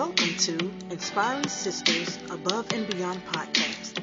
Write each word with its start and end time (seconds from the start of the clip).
Welcome 0.00 0.34
to 0.38 0.72
Inspiring 0.88 1.46
Sisters 1.46 2.18
Above 2.30 2.72
and 2.72 2.88
Beyond 2.88 3.22
podcast. 3.26 4.02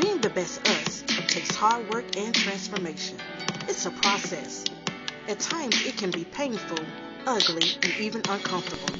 Being 0.00 0.20
the 0.20 0.30
best 0.30 0.64
us 0.68 1.02
takes 1.26 1.52
hard 1.56 1.92
work 1.92 2.16
and 2.16 2.32
transformation. 2.32 3.18
It's 3.66 3.84
a 3.84 3.90
process. 3.90 4.64
At 5.26 5.40
times, 5.40 5.84
it 5.84 5.96
can 5.96 6.12
be 6.12 6.24
painful, 6.26 6.78
ugly, 7.26 7.72
and 7.82 7.92
even 7.98 8.22
uncomfortable. 8.28 8.94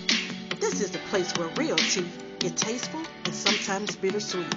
This 0.58 0.80
is 0.80 0.90
the 0.90 0.98
place 1.10 1.32
where 1.36 1.46
real 1.50 1.76
tea 1.76 2.10
is 2.42 2.52
tasteful 2.56 3.02
and 3.24 3.32
sometimes 3.32 3.94
bittersweet, 3.94 4.52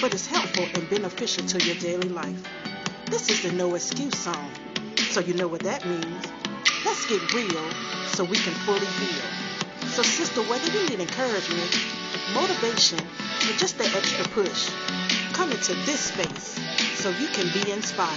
but 0.00 0.14
it's 0.14 0.28
helpful 0.28 0.66
and 0.72 0.88
beneficial 0.88 1.44
to 1.46 1.66
your 1.66 1.74
daily 1.80 2.10
life. 2.10 2.44
This 3.06 3.28
is 3.28 3.42
the 3.42 3.50
no 3.50 3.74
excuse 3.74 4.16
song, 4.16 4.52
so 5.10 5.18
you 5.18 5.34
know 5.34 5.48
what 5.48 5.64
that 5.64 5.84
means. 5.84 6.26
Let's 6.84 7.06
get 7.06 7.34
real 7.34 7.72
so 8.06 8.22
we 8.22 8.36
can 8.36 8.54
fully 8.64 8.86
heal. 8.86 9.37
So, 9.98 10.04
sister, 10.04 10.42
whether 10.42 10.70
you 10.70 10.88
need 10.90 11.00
encouragement, 11.00 11.76
motivation, 12.32 13.00
or 13.00 13.56
just 13.58 13.78
that 13.78 13.96
extra 13.96 14.24
push, 14.26 14.70
come 15.32 15.50
into 15.50 15.74
this 15.86 15.98
space 15.98 16.56
so 16.94 17.10
you 17.10 17.26
can 17.26 17.52
be 17.52 17.72
inspired. 17.72 18.16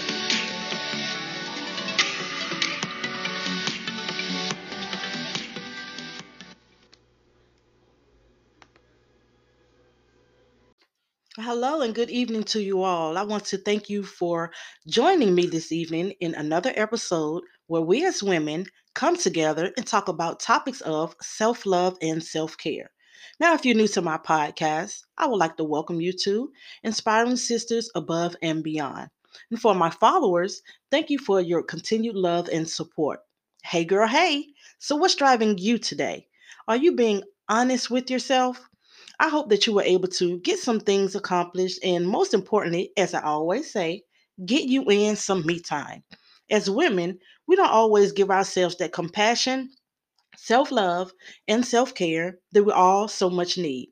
Hello 11.37 11.81
and 11.81 11.95
good 11.95 12.11
evening 12.11 12.43
to 12.43 12.61
you 12.61 12.83
all. 12.83 13.17
I 13.17 13.23
want 13.23 13.45
to 13.45 13.57
thank 13.57 13.89
you 13.89 14.03
for 14.03 14.51
joining 14.87 15.33
me 15.33 15.47
this 15.47 15.71
evening 15.71 16.13
in 16.19 16.35
another 16.35 16.71
episode 16.75 17.41
where 17.65 17.81
we 17.81 18.05
as 18.05 18.21
women 18.21 18.67
come 18.93 19.15
together 19.17 19.71
and 19.77 19.85
talk 19.85 20.07
about 20.07 20.39
topics 20.39 20.81
of 20.81 21.15
self 21.21 21.65
love 21.65 21.97
and 22.01 22.23
self 22.23 22.57
care. 22.57 22.91
Now, 23.39 23.53
if 23.53 23.65
you're 23.65 23.75
new 23.75 23.87
to 23.89 24.01
my 24.01 24.17
podcast, 24.17 25.01
I 25.17 25.27
would 25.27 25.37
like 25.37 25.57
to 25.57 25.63
welcome 25.63 26.01
you 26.01 26.13
to 26.23 26.51
Inspiring 26.83 27.37
Sisters 27.37 27.89
Above 27.95 28.35
and 28.41 28.63
Beyond. 28.63 29.09
And 29.49 29.59
for 29.61 29.73
my 29.73 29.89
followers, 29.89 30.61
thank 30.91 31.09
you 31.09 31.17
for 31.19 31.39
your 31.41 31.63
continued 31.63 32.15
love 32.15 32.49
and 32.49 32.69
support. 32.69 33.19
Hey, 33.63 33.85
girl, 33.85 34.07
hey. 34.07 34.45
So, 34.79 34.95
what's 34.95 35.15
driving 35.15 35.57
you 35.57 35.77
today? 35.77 36.27
Are 36.67 36.77
you 36.77 36.95
being 36.95 37.23
honest 37.49 37.89
with 37.89 38.09
yourself? 38.09 38.67
I 39.19 39.29
hope 39.29 39.49
that 39.49 39.67
you 39.67 39.73
were 39.73 39.83
able 39.83 40.07
to 40.09 40.39
get 40.39 40.59
some 40.59 40.79
things 40.79 41.15
accomplished 41.15 41.79
and, 41.83 42.07
most 42.07 42.33
importantly, 42.33 42.91
as 42.97 43.13
I 43.13 43.21
always 43.21 43.71
say, 43.71 44.03
get 44.45 44.63
you 44.63 44.83
in 44.89 45.15
some 45.15 45.45
me 45.45 45.59
time. 45.59 46.03
As 46.51 46.69
women, 46.69 47.19
we 47.47 47.55
don't 47.55 47.71
always 47.71 48.11
give 48.11 48.29
ourselves 48.29 48.75
that 48.77 48.93
compassion, 48.93 49.71
self 50.37 50.71
love, 50.71 51.13
and 51.47 51.65
self 51.65 51.95
care 51.95 52.39
that 52.51 52.63
we 52.63 52.71
all 52.73 53.07
so 53.07 53.29
much 53.29 53.57
need. 53.57 53.89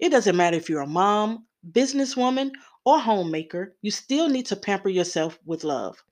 It 0.00 0.08
doesn't 0.08 0.36
matter 0.36 0.56
if 0.56 0.68
you're 0.68 0.80
a 0.80 0.86
mom, 0.86 1.46
businesswoman, 1.70 2.52
or 2.84 2.98
homemaker, 2.98 3.76
you 3.82 3.90
still 3.90 4.28
need 4.28 4.46
to 4.46 4.56
pamper 4.56 4.88
yourself 4.88 5.38
with 5.44 5.64
love. 5.64 6.02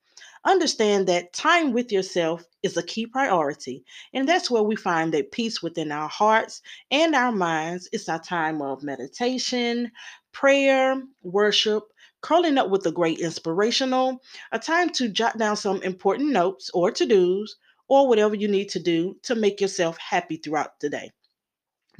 Understand 0.44 1.06
that 1.08 1.32
time 1.32 1.72
with 1.72 1.90
yourself 1.90 2.44
is 2.62 2.76
a 2.76 2.82
key 2.82 3.06
priority, 3.06 3.84
and 4.12 4.28
that's 4.28 4.50
where 4.50 4.62
we 4.62 4.76
find 4.76 5.14
that 5.14 5.32
peace 5.32 5.62
within 5.62 5.90
our 5.90 6.08
hearts 6.08 6.62
and 6.90 7.14
our 7.14 7.32
minds. 7.32 7.88
It's 7.92 8.08
our 8.08 8.20
time 8.20 8.60
of 8.60 8.82
meditation, 8.82 9.90
prayer, 10.32 11.02
worship, 11.22 11.84
curling 12.26 12.58
up 12.58 12.68
with 12.68 12.84
a 12.84 12.90
great 12.90 13.20
inspirational, 13.20 14.20
a 14.50 14.58
time 14.58 14.90
to 14.90 15.08
jot 15.08 15.38
down 15.38 15.56
some 15.56 15.80
important 15.82 16.32
notes 16.32 16.68
or 16.74 16.90
to 16.90 17.06
dos, 17.06 17.54
or 17.86 18.08
whatever 18.08 18.34
you 18.34 18.48
need 18.48 18.68
to 18.68 18.80
do 18.80 19.16
to 19.22 19.36
make 19.36 19.60
yourself 19.60 19.96
happy 19.96 20.36
throughout 20.36 20.80
the 20.80 20.90
day. 20.90 21.12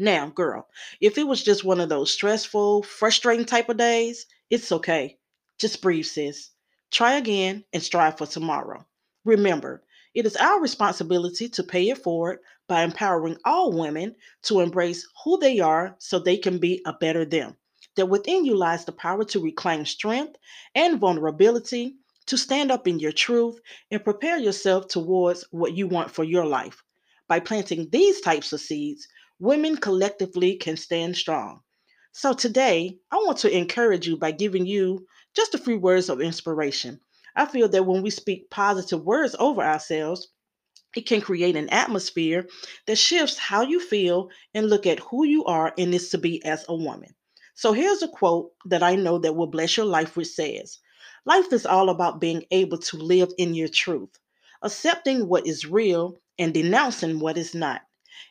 Now, 0.01 0.27
girl, 0.31 0.67
if 1.01 1.17
it 1.17 1.29
was 1.29 1.45
just 1.45 1.63
one 1.63 1.79
of 1.79 1.89
those 1.89 2.13
stressful, 2.13 2.83
frustrating 2.83 3.47
type 3.47 3.69
of 3.69 3.77
days, 3.77 4.27
it's 4.51 4.73
okay. 4.73 5.17
Just 5.59 5.81
breathe, 5.81 6.07
sis. 6.07 6.51
Try 6.91 7.19
again 7.19 7.65
and 7.73 7.81
strive 7.81 8.19
for 8.19 8.27
tomorrow. 8.27 8.85
Remember, 9.25 9.85
it 10.13 10.27
is 10.27 10.35
our 10.35 10.61
responsibility 10.61 11.49
to 11.51 11.63
pay 11.63 11.89
it 11.91 11.99
forward 11.99 12.41
by 12.67 12.83
empowering 12.83 13.39
all 13.45 13.71
women 13.71 14.17
to 14.43 14.59
embrace 14.59 15.07
who 15.23 15.39
they 15.39 15.61
are 15.61 15.95
so 16.01 16.19
they 16.19 16.37
can 16.37 16.59
be 16.59 16.83
a 16.85 16.95
better 16.95 17.25
them. 17.25 17.57
That 17.97 18.07
within 18.07 18.45
you 18.45 18.55
lies 18.55 18.85
the 18.85 18.93
power 18.93 19.25
to 19.25 19.41
reclaim 19.41 19.85
strength 19.87 20.37
and 20.75 21.01
vulnerability, 21.01 21.97
to 22.27 22.37
stand 22.37 22.71
up 22.71 22.87
in 22.87 22.99
your 22.99 23.13
truth 23.13 23.59
and 23.91 24.05
prepare 24.05 24.39
yourself 24.39 24.89
towards 24.89 25.45
what 25.51 25.77
you 25.77 25.87
want 25.87 26.11
for 26.11 26.25
your 26.25 26.47
life. 26.47 26.83
By 27.29 27.41
planting 27.41 27.89
these 27.91 28.21
types 28.21 28.53
of 28.53 28.61
seeds, 28.61 29.09
women 29.39 29.77
collectively 29.77 30.57
can 30.57 30.77
stand 30.77 31.17
strong. 31.17 31.61
So 32.13 32.33
today, 32.33 32.99
I 33.11 33.17
want 33.17 33.39
to 33.39 33.57
encourage 33.57 34.07
you 34.07 34.17
by 34.17 34.31
giving 34.31 34.67
you 34.67 35.07
just 35.35 35.55
a 35.55 35.59
few 35.59 35.79
words 35.79 36.09
of 36.09 36.21
inspiration. 36.21 37.01
I 37.35 37.47
feel 37.47 37.69
that 37.69 37.85
when 37.85 38.03
we 38.03 38.11
speak 38.11 38.49
positive 38.51 39.05
words 39.05 39.37
over 39.39 39.63
ourselves, 39.63 40.29
it 40.95 41.07
can 41.07 41.21
create 41.21 41.57
an 41.57 41.69
atmosphere 41.69 42.49
that 42.87 42.97
shifts 42.97 43.37
how 43.37 43.63
you 43.63 43.81
feel 43.81 44.31
and 44.55 44.71
look 44.71 44.87
at 44.87 45.01
who 45.01 45.25
you 45.25 45.45
are 45.45 45.75
and 45.77 45.95
is 45.95 46.09
to 46.11 46.19
be 46.19 46.43
as 46.45 46.65
a 46.69 46.75
woman. 46.75 47.15
So 47.57 47.73
here's 47.73 48.03
a 48.03 48.09
quote 48.09 48.53
that 48.67 48.83
I 48.83 48.97
know 48.97 49.19
that 49.19 49.35
will 49.35 49.47
bless 49.47 49.77
your 49.79 49.87
life, 49.87 50.15
which 50.15 50.29
says, 50.29 50.79
Life 51.25 51.53
is 51.53 51.67
all 51.67 51.89
about 51.89 52.21
being 52.21 52.45
able 52.51 52.77
to 52.79 52.99
live 52.99 53.33
in 53.39 53.55
your 53.55 53.67
truth, 53.69 54.11
accepting 54.63 55.27
what 55.27 55.47
is 55.47 55.67
real 55.67 56.19
and 56.39 56.55
denouncing 56.55 57.19
what 57.19 57.39
is 57.39 57.55
not. 57.55 57.81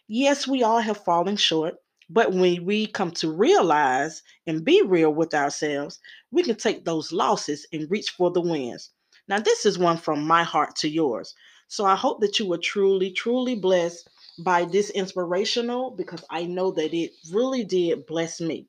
Yes, 0.08 0.48
we 0.48 0.62
all 0.64 0.80
have 0.80 1.04
fallen 1.04 1.38
short, 1.38 1.76
but 2.08 2.34
when 2.34 2.66
we 2.66 2.86
come 2.86 3.12
to 3.14 3.32
realize 3.32 4.22
and 4.46 4.64
be 4.64 4.84
real 4.84 5.12
with 5.12 5.34
ourselves, 5.34 6.00
we 6.32 6.44
can 6.44 6.56
take 6.56 6.86
those 6.86 7.12
losses 7.12 7.66
and 7.74 7.90
reach 7.90 8.12
for 8.12 8.30
the 8.30 8.42
wins. 8.42 8.92
Now, 9.28 9.40
this 9.40 9.66
is 9.66 9.80
one 9.80 9.98
from 9.98 10.26
my 10.28 10.44
heart 10.44 10.76
to 10.78 10.88
yours. 10.88 11.34
So 11.68 11.84
I 11.86 11.96
hope 11.96 12.22
that 12.22 12.38
you 12.38 12.48
were 12.48 12.60
truly, 12.60 13.12
truly 13.12 13.56
blessed 13.56 14.08
by 14.44 14.66
this 14.66 14.92
inspirational 14.92 15.92
because 15.92 16.24
I 16.30 16.46
know 16.46 16.70
that 16.74 16.94
it 16.94 17.14
really 17.32 17.64
did 17.64 18.06
bless 18.06 18.40
me. 18.40 18.68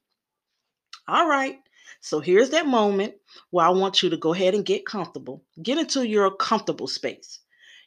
All 1.09 1.29
right. 1.29 1.59
So 2.01 2.21
here's 2.21 2.51
that 2.51 2.67
moment 2.67 3.15
where 3.51 3.67
I 3.67 3.71
want 3.71 4.03
you 4.03 4.11
to 4.11 4.17
go 4.17 4.35
ahead 4.35 4.55
and 4.55 4.65
get 4.65 4.87
comfortable. 4.87 5.45
Get 5.63 5.79
into 5.79 6.07
your 6.07 6.31
comfortable 6.37 6.89
space. 6.89 7.41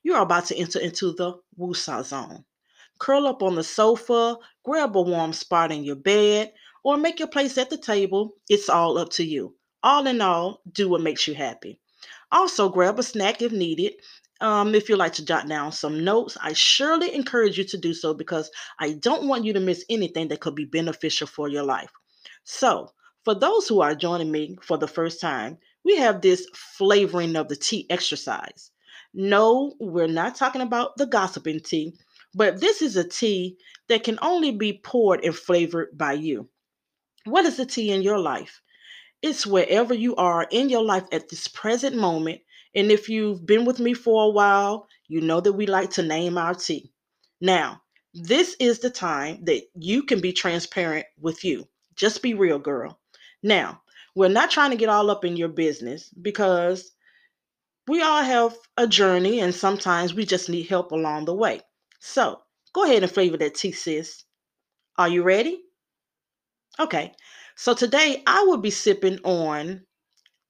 You're 0.04 0.22
about 0.22 0.46
to 0.46 0.58
enter 0.58 0.80
into 0.80 1.14
the 1.14 1.34
Wusa 1.58 2.04
zone 2.04 2.46
curl 3.00 3.28
up 3.28 3.42
on 3.42 3.56
the 3.56 3.64
sofa, 3.64 4.38
grab 4.64 4.96
a 4.96 5.02
warm 5.02 5.34
spot 5.34 5.72
in 5.72 5.84
your 5.84 5.96
bed, 5.96 6.54
or 6.84 6.98
make 6.98 7.20
your 7.20 7.28
place 7.28 7.58
at 7.58 7.70
the 7.70 7.78
table. 7.78 8.36
It's 8.50 8.70
all 8.70 8.98
up 8.98 9.10
to 9.12 9.24
you. 9.24 9.56
All 9.82 10.06
in 10.06 10.22
all, 10.22 10.62
do 10.72 10.90
what 10.90 11.02
makes 11.02 11.28
you 11.28 11.34
happy. 11.34 11.80
Also, 12.32 12.70
grab 12.70 13.00
a 13.00 13.04
snack 13.04 13.42
if 13.42 13.52
needed. 13.52 13.94
Um, 14.42 14.76
if 14.76 14.88
you 14.88 14.96
like 14.96 15.14
to 15.14 15.26
jot 15.26 15.48
down 15.48 15.72
some 15.72 16.04
notes, 16.04 16.38
I 16.42 16.54
surely 16.54 17.14
encourage 17.14 17.58
you 17.58 17.64
to 17.66 17.78
do 17.78 17.94
so 17.94 18.14
because 18.14 18.50
I 18.80 18.94
don't 18.94 19.28
want 19.28 19.44
you 19.46 19.54
to 19.54 19.60
miss 19.60 19.84
anything 19.90 20.30
that 20.30 20.40
could 20.40 20.56
be 20.56 20.66
beneficial 20.66 21.28
for 21.28 21.50
your 21.50 21.64
life. 21.64 21.92
So, 22.44 22.92
for 23.30 23.36
those 23.36 23.68
who 23.68 23.80
are 23.82 23.94
joining 23.94 24.32
me 24.32 24.58
for 24.60 24.76
the 24.80 24.88
first 24.88 25.22
time, 25.22 25.60
we 25.86 25.96
have 25.96 26.20
this 26.20 26.48
flavoring 26.52 27.36
of 27.36 27.48
the 27.48 27.56
tea 27.56 27.86
exercise. 27.88 28.72
No, 29.14 29.76
we're 29.80 30.08
not 30.08 30.36
talking 30.36 30.64
about 30.64 30.98
the 30.98 31.06
gossiping 31.06 31.60
tea. 31.60 31.94
But 32.34 32.60
this 32.60 32.82
is 32.82 32.96
a 32.96 33.08
tea 33.08 33.58
that 33.88 34.04
can 34.04 34.18
only 34.24 34.52
be 34.52 34.82
poured 34.84 35.24
and 35.24 35.36
flavored 35.36 35.96
by 35.96 36.14
you. 36.14 36.50
What 37.26 37.46
is 37.46 37.58
the 37.58 37.68
tea 37.68 37.92
in 37.92 38.02
your 38.02 38.18
life? 38.18 38.62
It's 39.22 39.46
wherever 39.46 39.94
you 39.94 40.16
are 40.16 40.48
in 40.50 40.68
your 40.70 40.84
life 40.84 41.06
at 41.12 41.30
this 41.30 41.48
present 41.48 41.96
moment. 41.96 42.42
And 42.74 42.92
if 42.92 43.10
you've 43.10 43.46
been 43.46 43.64
with 43.64 43.80
me 43.80 43.94
for 43.94 44.24
a 44.24 44.32
while, 44.32 44.88
you 45.08 45.22
know 45.22 45.40
that 45.40 45.54
we 45.54 45.68
like 45.68 45.92
to 45.92 46.02
name 46.02 46.36
our 46.40 46.56
tea. 46.56 46.92
Now, 47.40 47.84
this 48.12 48.56
is 48.60 48.80
the 48.80 48.90
time 48.90 49.44
that 49.44 49.62
you 49.76 50.02
can 50.02 50.20
be 50.20 50.34
transparent 50.34 51.06
with 51.22 51.44
you. 51.44 51.68
Just 51.96 52.24
be 52.24 52.34
real, 52.34 52.58
girl. 52.58 52.99
Now, 53.44 53.82
we're 54.16 54.30
not 54.30 54.52
trying 54.52 54.72
to 54.72 54.78
get 54.78 54.90
all 54.90 55.10
up 55.10 55.24
in 55.26 55.38
your 55.38 55.50
business 55.50 56.10
because 56.22 56.92
we 57.88 58.02
all 58.02 58.24
have 58.24 58.56
a 58.78 58.88
journey 58.88 59.40
and 59.40 59.54
sometimes 59.54 60.14
we 60.14 60.26
just 60.26 60.50
need 60.50 60.68
help 60.68 60.92
along 60.92 61.26
the 61.26 61.34
way. 61.34 61.62
So 62.00 62.42
go 62.74 62.84
ahead 62.84 63.04
and 63.04 63.12
flavor 63.12 63.38
that 63.38 63.56
tea, 63.56 63.72
sis. 63.72 64.26
Are 64.98 65.10
you 65.10 65.24
ready? 65.24 65.64
Okay, 66.80 67.14
so 67.56 67.74
today 67.74 68.24
I 68.28 68.44
will 68.44 68.58
be 68.58 68.70
sipping 68.72 69.20
on 69.24 69.86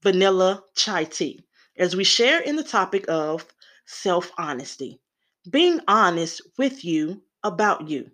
vanilla 0.04 0.64
chai 0.76 1.06
tea 1.06 1.46
as 1.78 1.96
we 1.96 2.04
share 2.04 2.42
in 2.42 2.56
the 2.56 2.64
topic 2.64 3.06
of 3.10 3.46
self 3.86 4.32
honesty, 4.38 5.02
being 5.50 5.80
honest 5.88 6.42
with 6.58 6.84
you 6.86 7.24
about 7.44 7.88
you. 7.88 8.12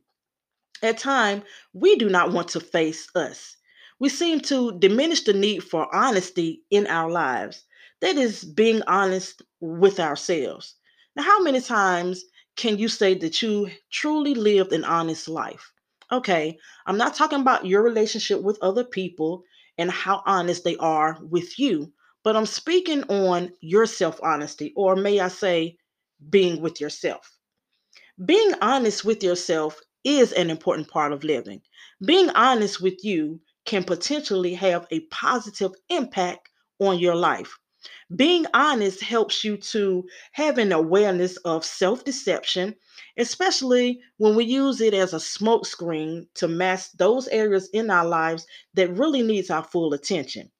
At 0.81 0.97
times, 0.99 1.43
we 1.73 1.95
do 1.95 2.09
not 2.09 2.31
want 2.31 2.49
to 2.49 2.59
face 2.59 3.09
us. 3.15 3.57
We 3.99 4.07
seem 4.09 4.39
to 4.41 4.77
diminish 4.79 5.23
the 5.23 5.33
need 5.33 5.61
for 5.63 5.93
honesty 5.93 6.63
in 6.69 6.87
our 6.87 7.09
lives. 7.11 7.65
That 8.01 8.15
is 8.17 8.43
being 8.45 8.81
honest 8.83 9.41
with 9.59 9.99
ourselves. 9.99 10.75
Now, 11.15 11.23
how 11.23 11.41
many 11.41 11.59
times 11.61 12.23
can 12.55 12.77
you 12.77 12.87
say 12.87 13.13
that 13.15 13.41
you 13.41 13.71
truly 13.91 14.33
lived 14.33 14.71
an 14.73 14.85
honest 14.85 15.27
life? 15.27 15.71
Okay, 16.11 16.57
I'm 16.85 16.97
not 16.97 17.15
talking 17.15 17.41
about 17.41 17.65
your 17.65 17.81
relationship 17.83 18.41
with 18.41 18.57
other 18.61 18.83
people 18.83 19.43
and 19.77 19.91
how 19.91 20.23
honest 20.25 20.63
they 20.63 20.77
are 20.77 21.17
with 21.21 21.59
you, 21.59 21.91
but 22.23 22.35
I'm 22.35 22.45
speaking 22.45 23.03
on 23.03 23.51
your 23.59 23.85
self 23.85 24.19
honesty, 24.23 24.71
or 24.75 24.95
may 24.95 25.19
I 25.19 25.27
say, 25.27 25.77
being 26.29 26.61
with 26.61 26.79
yourself. 26.79 27.37
Being 28.25 28.53
honest 28.61 29.05
with 29.05 29.23
yourself 29.23 29.79
is 30.03 30.31
an 30.33 30.49
important 30.49 30.89
part 30.89 31.13
of 31.13 31.23
living. 31.23 31.61
Being 32.05 32.29
honest 32.31 32.81
with 32.81 33.03
you 33.05 33.39
can 33.65 33.83
potentially 33.83 34.53
have 34.55 34.87
a 34.91 35.01
positive 35.11 35.71
impact 35.89 36.49
on 36.79 36.99
your 36.99 37.15
life. 37.15 37.57
Being 38.15 38.45
honest 38.53 39.01
helps 39.01 39.43
you 39.43 39.57
to 39.57 40.07
have 40.31 40.57
an 40.57 40.71
awareness 40.71 41.37
of 41.37 41.65
self 41.65 42.03
deception, 42.03 42.75
especially 43.17 43.99
when 44.17 44.35
we 44.35 44.45
use 44.45 44.81
it 44.81 44.93
as 44.93 45.13
a 45.13 45.17
smokescreen 45.17 46.27
to 46.35 46.47
mask 46.47 46.91
those 46.97 47.27
areas 47.27 47.69
in 47.73 47.89
our 47.91 48.05
lives 48.05 48.47
that 48.73 48.89
really 48.97 49.21
needs 49.21 49.49
our 49.49 49.63
full 49.63 49.93
attention. 49.93 50.51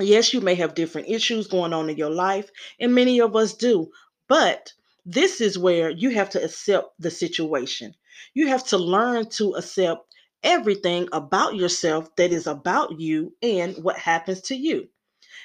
Yes, 0.00 0.32
you 0.32 0.40
may 0.40 0.54
have 0.54 0.74
different 0.74 1.08
issues 1.08 1.46
going 1.46 1.72
on 1.72 1.90
in 1.90 1.96
your 1.96 2.10
life, 2.10 2.50
and 2.80 2.94
many 2.94 3.20
of 3.20 3.34
us 3.36 3.54
do, 3.54 3.90
but 4.28 4.72
this 5.04 5.40
is 5.40 5.58
where 5.58 5.90
you 5.90 6.10
have 6.10 6.30
to 6.30 6.42
accept 6.44 6.88
the 6.98 7.10
situation. 7.10 7.94
You 8.34 8.48
have 8.48 8.64
to 8.68 8.78
learn 8.78 9.28
to 9.30 9.54
accept 9.54 10.05
everything 10.42 11.08
about 11.12 11.56
yourself 11.56 12.14
that 12.16 12.32
is 12.32 12.46
about 12.46 13.00
you 13.00 13.34
and 13.42 13.76
what 13.82 13.98
happens 13.98 14.40
to 14.42 14.54
you. 14.54 14.88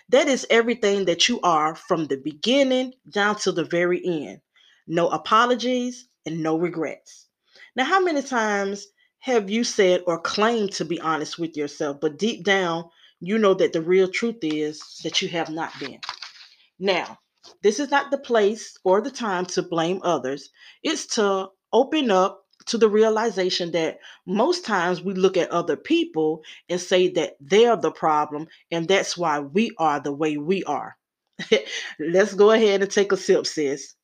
That 0.10 0.28
is 0.28 0.46
everything 0.50 1.06
that 1.06 1.30
you 1.30 1.40
are 1.42 1.76
from 1.76 2.06
the 2.06 2.18
beginning 2.18 2.94
down 3.10 3.38
to 3.38 3.52
the 3.52 3.64
very 3.64 4.02
end. 4.06 4.42
No 4.88 5.10
apologies 5.10 6.08
and 6.26 6.44
no 6.44 6.58
regrets. 6.58 7.28
Now, 7.76 7.86
how 7.86 8.02
many 8.02 8.22
times 8.22 8.88
have 9.20 9.50
you 9.50 9.64
said 9.64 10.04
or 10.08 10.20
claimed 10.20 10.74
to 10.74 10.86
be 10.86 11.00
honest 11.00 11.40
with 11.40 11.56
yourself, 11.56 12.00
but 12.02 12.18
deep 12.18 12.44
down, 12.44 12.90
you 13.20 13.38
know 13.38 13.54
that 13.54 13.74
the 13.74 13.82
real 13.82 14.08
truth 14.08 14.40
is 14.42 15.00
that 15.04 15.22
you 15.22 15.30
have 15.30 15.50
not 15.50 15.72
been? 15.80 16.00
Now, 16.80 17.20
this 17.64 17.80
is 17.80 17.92
not 17.92 18.12
the 18.12 18.18
place 18.18 18.78
or 18.84 19.02
the 19.02 19.12
time 19.12 19.46
to 19.48 19.62
blame 19.62 20.02
others. 20.04 20.50
It's 20.84 21.06
to 21.16 21.50
open 21.72 22.12
up 22.12 22.44
to 22.68 22.78
the 22.78 22.90
realization 22.90 23.72
that 23.72 24.00
most 24.26 24.66
times 24.66 25.02
we 25.02 25.14
look 25.14 25.38
at 25.38 25.50
other 25.52 25.76
people 25.76 26.44
and 26.70 26.80
say 26.80 27.10
that 27.10 27.36
they're 27.40 27.76
the 27.78 27.92
problem 27.92 28.48
and 28.72 28.88
that's 28.88 29.18
why 29.18 29.40
we 29.40 29.72
are 29.78 30.00
the 30.00 30.14
way 30.14 30.38
we 30.38 30.64
are. 30.66 30.98
Let's 32.00 32.34
go 32.34 32.52
ahead 32.52 32.82
and 32.82 32.92
take 32.92 33.12
a 33.12 33.18
sip, 33.18 33.46
sis. 33.48 33.96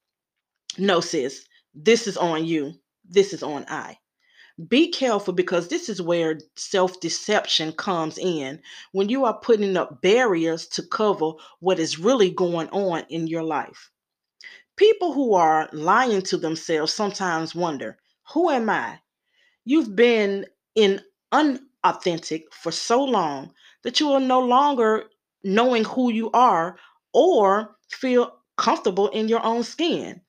No, 0.77 0.99
sis, 1.01 1.45
this 1.73 2.07
is 2.07 2.17
on 2.17 2.45
you. 2.45 2.73
This 3.09 3.33
is 3.33 3.43
on 3.43 3.65
I. 3.67 3.97
Be 4.67 4.89
careful 4.89 5.33
because 5.33 5.67
this 5.67 5.87
is 5.87 6.01
where 6.01 6.39
self 6.55 6.99
deception 6.99 7.73
comes 7.73 8.17
in 8.17 8.59
when 8.91 9.07
you 9.07 9.23
are 9.25 9.39
putting 9.39 9.77
up 9.77 10.01
barriers 10.01 10.67
to 10.69 10.81
cover 10.81 11.33
what 11.59 11.79
is 11.79 11.99
really 11.99 12.31
going 12.31 12.67
on 12.69 13.05
in 13.09 13.27
your 13.27 13.43
life. 13.43 13.91
People 14.75 15.13
who 15.13 15.35
are 15.35 15.69
lying 15.73 16.23
to 16.23 16.37
themselves 16.37 16.93
sometimes 16.93 17.53
wonder, 17.53 17.97
Who 18.33 18.49
am 18.51 18.69
I? 18.69 18.99
You've 19.65 19.95
been 19.95 20.47
in 20.75 21.01
unauthentic 21.31 22.53
for 22.53 22.71
so 22.71 23.03
long 23.03 23.53
that 23.83 23.99
you 23.99 24.11
are 24.13 24.19
no 24.19 24.39
longer 24.41 25.05
knowing 25.43 25.83
who 25.85 26.11
you 26.11 26.31
are 26.31 26.77
or 27.13 27.77
feel 27.89 28.39
comfortable 28.57 29.09
in 29.09 29.27
your 29.27 29.43
own 29.43 29.63
skin. 29.63 30.21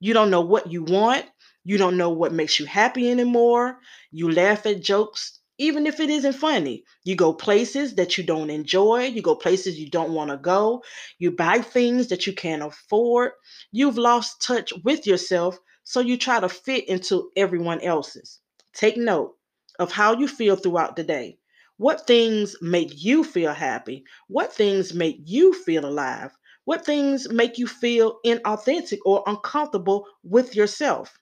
You 0.00 0.12
don't 0.14 0.30
know 0.30 0.40
what 0.40 0.70
you 0.72 0.82
want. 0.84 1.26
You 1.64 1.78
don't 1.78 1.96
know 1.96 2.10
what 2.10 2.32
makes 2.32 2.58
you 2.60 2.66
happy 2.66 3.10
anymore. 3.10 3.78
You 4.10 4.30
laugh 4.30 4.66
at 4.66 4.82
jokes, 4.82 5.40
even 5.58 5.86
if 5.86 6.00
it 6.00 6.10
isn't 6.10 6.34
funny. 6.34 6.84
You 7.04 7.16
go 7.16 7.32
places 7.32 7.94
that 7.96 8.16
you 8.18 8.24
don't 8.24 8.50
enjoy. 8.50 9.04
You 9.06 9.22
go 9.22 9.34
places 9.34 9.78
you 9.78 9.90
don't 9.90 10.12
want 10.14 10.30
to 10.30 10.36
go. 10.36 10.82
You 11.18 11.32
buy 11.32 11.58
things 11.60 12.08
that 12.08 12.26
you 12.26 12.32
can't 12.32 12.62
afford. 12.62 13.32
You've 13.72 13.98
lost 13.98 14.42
touch 14.42 14.72
with 14.84 15.06
yourself, 15.06 15.58
so 15.88 16.00
you 16.00 16.16
try 16.16 16.40
to 16.40 16.48
fit 16.48 16.88
into 16.88 17.30
everyone 17.36 17.80
else's. 17.80 18.40
Take 18.74 18.96
note 18.96 19.36
of 19.78 19.92
how 19.92 20.18
you 20.18 20.26
feel 20.26 20.56
throughout 20.56 20.96
the 20.96 21.04
day. 21.04 21.38
What 21.76 22.08
things 22.08 22.56
make 22.60 22.90
you 22.92 23.22
feel 23.22 23.52
happy? 23.52 24.04
What 24.26 24.52
things 24.52 24.92
make 24.92 25.20
you 25.24 25.52
feel 25.52 25.86
alive? 25.86 26.32
What 26.64 26.84
things 26.84 27.30
make 27.30 27.56
you 27.56 27.68
feel 27.68 28.18
inauthentic 28.26 28.98
or 29.06 29.22
uncomfortable 29.28 30.08
with 30.24 30.56
yourself? 30.56 31.20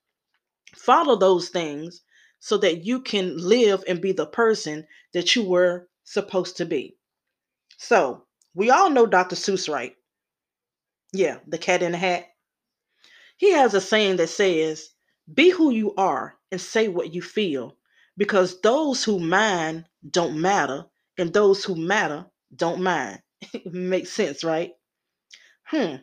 Follow 0.75 1.16
those 1.16 1.50
things 1.50 2.00
so 2.38 2.56
that 2.56 2.87
you 2.87 3.02
can 3.02 3.37
live 3.37 3.84
and 3.87 4.00
be 4.00 4.12
the 4.12 4.26
person 4.26 4.87
that 5.12 5.37
you 5.37 5.43
were 5.46 5.88
supposed 6.05 6.56
to 6.56 6.64
be. 6.64 6.96
So, 7.76 8.25
we 8.55 8.70
all 8.70 8.88
know 8.88 9.05
Dr. 9.05 9.37
Seuss, 9.37 9.69
right? 9.70 9.94
Yeah, 11.12 11.40
the 11.46 11.58
cat 11.58 11.82
in 11.82 11.93
the 11.93 11.99
hat. 11.99 12.34
He 13.37 13.53
has 13.53 13.75
a 13.75 13.81
saying 13.81 14.17
that 14.17 14.29
says, 14.29 14.91
Be 15.33 15.51
who 15.51 15.71
you 15.71 15.95
are 15.97 16.37
and 16.51 16.61
say 16.61 16.89
what 16.89 17.13
you 17.13 17.23
feel, 17.23 17.77
because 18.17 18.61
those 18.61 19.03
who 19.05 19.19
mind 19.19 19.87
don't 20.09 20.41
matter, 20.41 20.87
and 21.19 21.33
those 21.33 21.65
who 21.65 21.75
matter 21.75 22.27
don't 22.55 22.83
mind. 22.83 23.23
Makes 23.65 24.13
sense, 24.13 24.45
right? 24.45 24.73
Hmm. 25.65 25.97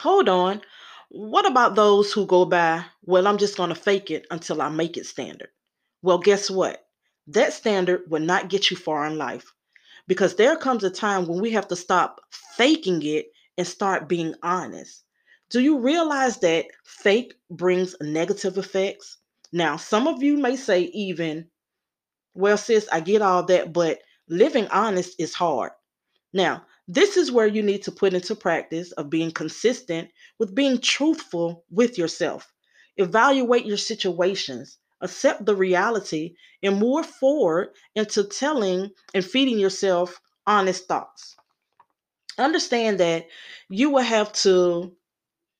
Hold 0.00 0.28
on. 0.28 0.62
What 1.10 1.46
about 1.46 1.74
those 1.74 2.12
who 2.12 2.26
go 2.26 2.44
by, 2.44 2.84
well, 3.02 3.26
I'm 3.26 3.38
just 3.38 3.56
going 3.56 3.70
to 3.70 3.74
fake 3.74 4.10
it 4.10 4.26
until 4.30 4.62
I 4.62 4.68
make 4.68 4.96
it 4.96 5.06
standard? 5.06 5.50
Well, 6.02 6.18
guess 6.18 6.50
what? 6.50 6.86
That 7.26 7.52
standard 7.52 8.10
will 8.10 8.22
not 8.22 8.48
get 8.48 8.70
you 8.70 8.76
far 8.76 9.06
in 9.06 9.18
life 9.18 9.52
because 10.06 10.36
there 10.36 10.56
comes 10.56 10.82
a 10.82 10.90
time 10.90 11.26
when 11.26 11.40
we 11.40 11.50
have 11.50 11.68
to 11.68 11.76
stop 11.76 12.20
faking 12.56 13.02
it 13.04 13.26
and 13.58 13.66
start 13.66 14.08
being 14.08 14.34
honest. 14.42 15.04
Do 15.50 15.60
you 15.60 15.80
realize 15.80 16.38
that 16.38 16.66
fake 16.84 17.34
brings 17.50 17.96
negative 18.00 18.56
effects? 18.56 19.18
Now, 19.52 19.76
some 19.76 20.06
of 20.06 20.22
you 20.22 20.36
may 20.36 20.54
say, 20.54 20.82
even, 20.82 21.48
well, 22.34 22.56
sis, 22.56 22.88
I 22.92 23.00
get 23.00 23.20
all 23.20 23.42
that, 23.46 23.72
but 23.72 23.98
living 24.28 24.68
honest 24.68 25.16
is 25.18 25.34
hard. 25.34 25.72
Now, 26.32 26.64
this 26.86 27.16
is 27.16 27.32
where 27.32 27.48
you 27.48 27.62
need 27.62 27.82
to 27.82 27.92
put 27.92 28.14
into 28.14 28.36
practice 28.36 28.92
of 28.92 29.10
being 29.10 29.32
consistent 29.32 30.10
with 30.38 30.54
being 30.54 30.80
truthful 30.80 31.64
with 31.68 31.98
yourself. 31.98 32.52
Evaluate 32.96 33.66
your 33.66 33.76
situations, 33.76 34.78
accept 35.00 35.46
the 35.46 35.56
reality, 35.56 36.34
and 36.62 36.78
move 36.78 37.06
forward 37.06 37.70
into 37.96 38.22
telling 38.22 38.90
and 39.14 39.24
feeding 39.24 39.58
yourself 39.58 40.20
honest 40.46 40.86
thoughts. 40.86 41.34
Understand 42.38 43.00
that 43.00 43.26
you 43.68 43.90
will 43.90 44.02
have 44.02 44.32
to 44.32 44.92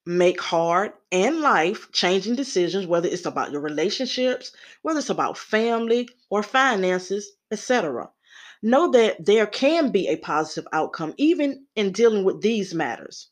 make 0.07 0.41
hard 0.41 0.93
and 1.13 1.41
life 1.41 1.91
changing 1.93 2.35
decisions, 2.37 2.87
whether 2.87 3.09
it's 3.09 3.27
about 3.27 3.53
your 3.53 3.61
relationships, 3.61 4.53
whether 4.83 4.99
it's 4.99 5.11
about 5.11 5.39
family 5.39 6.09
or 6.31 6.43
finances, 6.43 7.33
etc. 7.51 8.11
Know 8.63 8.91
that 8.91 9.25
there 9.25 9.47
can 9.47 9.91
be 9.91 10.09
a 10.09 10.17
positive 10.17 10.67
outcome 10.73 11.15
even 11.17 11.67
in 11.77 11.93
dealing 11.93 12.25
with 12.25 12.41
these 12.41 12.75
matters. 12.75 13.29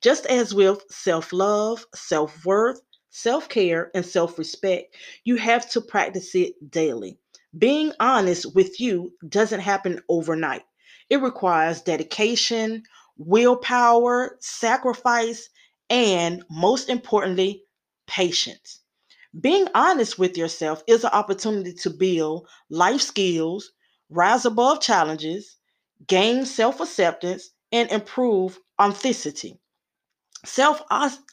Just 0.00 0.24
as 0.26 0.54
with 0.54 0.82
self 0.90 1.32
love, 1.32 1.86
self 1.94 2.44
worth, 2.46 2.80
self 3.10 3.48
care, 3.48 3.90
and 3.94 4.04
self 4.04 4.38
respect, 4.38 4.96
you 5.24 5.36
have 5.36 5.68
to 5.70 5.80
practice 5.80 6.34
it 6.34 6.70
daily. 6.70 7.18
Being 7.58 7.92
honest 8.00 8.54
with 8.54 8.80
you 8.80 9.12
doesn't 9.28 9.60
happen 9.60 10.00
overnight, 10.08 10.62
it 11.10 11.20
requires 11.20 11.82
dedication, 11.82 12.84
willpower, 13.18 14.38
sacrifice, 14.40 15.49
and 15.90 16.44
most 16.50 16.88
importantly, 16.88 17.64
patience. 18.06 18.80
Being 19.40 19.68
honest 19.74 20.18
with 20.18 20.36
yourself 20.38 20.82
is 20.86 21.04
an 21.04 21.10
opportunity 21.12 21.74
to 21.74 21.90
build 21.90 22.48
life 22.70 23.02
skills, 23.02 23.72
rise 24.08 24.44
above 24.46 24.80
challenges, 24.80 25.56
gain 26.06 26.46
self 26.46 26.80
acceptance, 26.80 27.50
and 27.72 27.90
improve 27.90 28.60
authenticity. 28.80 29.60
Self 30.44 30.82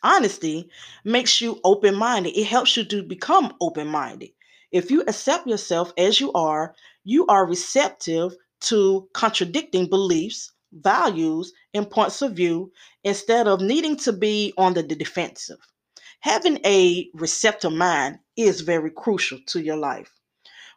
honesty 0.03 0.69
makes 1.03 1.41
you 1.41 1.59
open 1.65 1.93
minded, 1.95 2.37
it 2.37 2.45
helps 2.45 2.77
you 2.77 2.85
to 2.85 3.03
become 3.03 3.53
open 3.59 3.87
minded. 3.87 4.29
If 4.71 4.91
you 4.91 5.01
accept 5.01 5.45
yourself 5.47 5.91
as 5.97 6.21
you 6.21 6.31
are, 6.33 6.73
you 7.03 7.25
are 7.27 7.45
receptive 7.45 8.35
to 8.61 9.09
contradicting 9.13 9.89
beliefs, 9.89 10.53
values, 10.71 11.53
and 11.73 11.89
points 11.89 12.21
of 12.21 12.33
view 12.33 12.71
instead 13.03 13.47
of 13.47 13.61
needing 13.61 13.95
to 13.97 14.13
be 14.13 14.53
on 14.57 14.73
the 14.73 14.83
defensive. 14.83 15.59
Having 16.21 16.59
a 16.65 17.09
receptive 17.13 17.73
mind 17.73 18.19
is 18.35 18.61
very 18.61 18.91
crucial 18.91 19.39
to 19.47 19.61
your 19.61 19.77
life. 19.77 20.11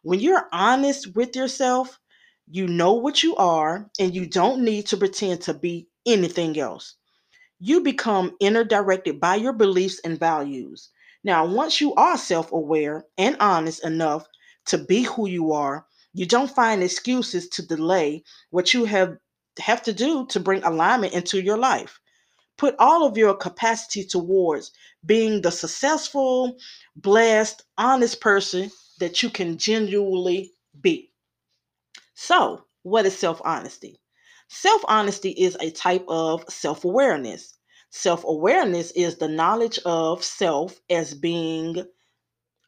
When 0.02 0.20
you're 0.20 0.48
honest 0.52 1.14
with 1.14 1.36
yourself, 1.36 1.98
you 2.50 2.66
know 2.66 2.92
what 2.94 3.22
you 3.22 3.36
are 3.36 3.90
and 3.98 4.14
you 4.14 4.26
don't 4.26 4.64
need 4.64 4.86
to 4.86 4.96
pretend 4.96 5.42
to 5.42 5.54
be 5.54 5.88
anything 6.06 6.58
else. 6.58 6.94
You 7.58 7.82
become 7.82 8.36
inner 8.40 8.64
directed 8.64 9.20
by 9.20 9.36
your 9.36 9.52
beliefs 9.52 10.00
and 10.04 10.18
values. 10.18 10.90
Now, 11.22 11.46
once 11.46 11.80
you 11.80 11.94
are 11.94 12.16
self 12.16 12.50
aware 12.52 13.04
and 13.18 13.36
honest 13.40 13.84
enough 13.84 14.26
to 14.66 14.78
be 14.78 15.02
who 15.02 15.28
you 15.28 15.52
are, 15.52 15.86
you 16.12 16.26
don't 16.26 16.50
find 16.50 16.82
excuses 16.82 17.48
to 17.50 17.66
delay 17.66 18.24
what 18.50 18.72
you 18.74 18.86
have 18.86 19.18
have 19.58 19.82
to 19.82 19.92
do 19.92 20.26
to 20.26 20.40
bring 20.40 20.62
alignment 20.62 21.12
into 21.12 21.42
your 21.42 21.58
life. 21.58 22.00
Put 22.56 22.76
all 22.78 23.06
of 23.06 23.16
your 23.16 23.34
capacity 23.34 24.04
towards 24.04 24.70
being 25.04 25.40
the 25.42 25.50
successful, 25.50 26.56
blessed, 26.96 27.62
honest 27.78 28.20
person 28.20 28.70
that 28.98 29.22
you 29.22 29.30
can 29.30 29.56
genuinely 29.58 30.52
be. 30.80 31.10
So, 32.14 32.66
what 32.82 33.06
is 33.06 33.16
self 33.18 33.40
honesty? 33.44 34.00
Self 34.48 34.84
honesty 34.88 35.30
is 35.30 35.56
a 35.60 35.70
type 35.70 36.04
of 36.08 36.44
self 36.50 36.84
awareness. 36.84 37.56
Self 37.90 38.24
awareness 38.24 38.90
is 38.92 39.16
the 39.16 39.28
knowledge 39.28 39.78
of 39.86 40.22
self 40.22 40.80
as 40.90 41.14
being 41.14 41.84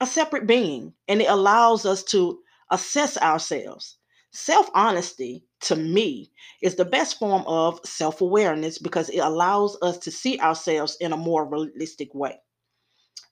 a 0.00 0.06
separate 0.06 0.46
being, 0.46 0.94
and 1.06 1.20
it 1.20 1.28
allows 1.28 1.84
us 1.86 2.02
to 2.02 2.40
assess 2.70 3.16
ourselves. 3.18 3.98
Self 4.30 4.70
honesty, 4.74 5.44
to 5.62 5.76
me, 5.76 6.30
is 6.60 6.76
the 6.76 6.84
best 6.84 7.18
form 7.18 7.44
of 7.46 7.80
self 7.84 8.20
awareness 8.20 8.78
because 8.78 9.08
it 9.10 9.18
allows 9.18 9.76
us 9.82 9.98
to 9.98 10.10
see 10.10 10.38
ourselves 10.38 10.96
in 11.00 11.12
a 11.12 11.16
more 11.16 11.44
realistic 11.44 12.14
way. 12.14 12.40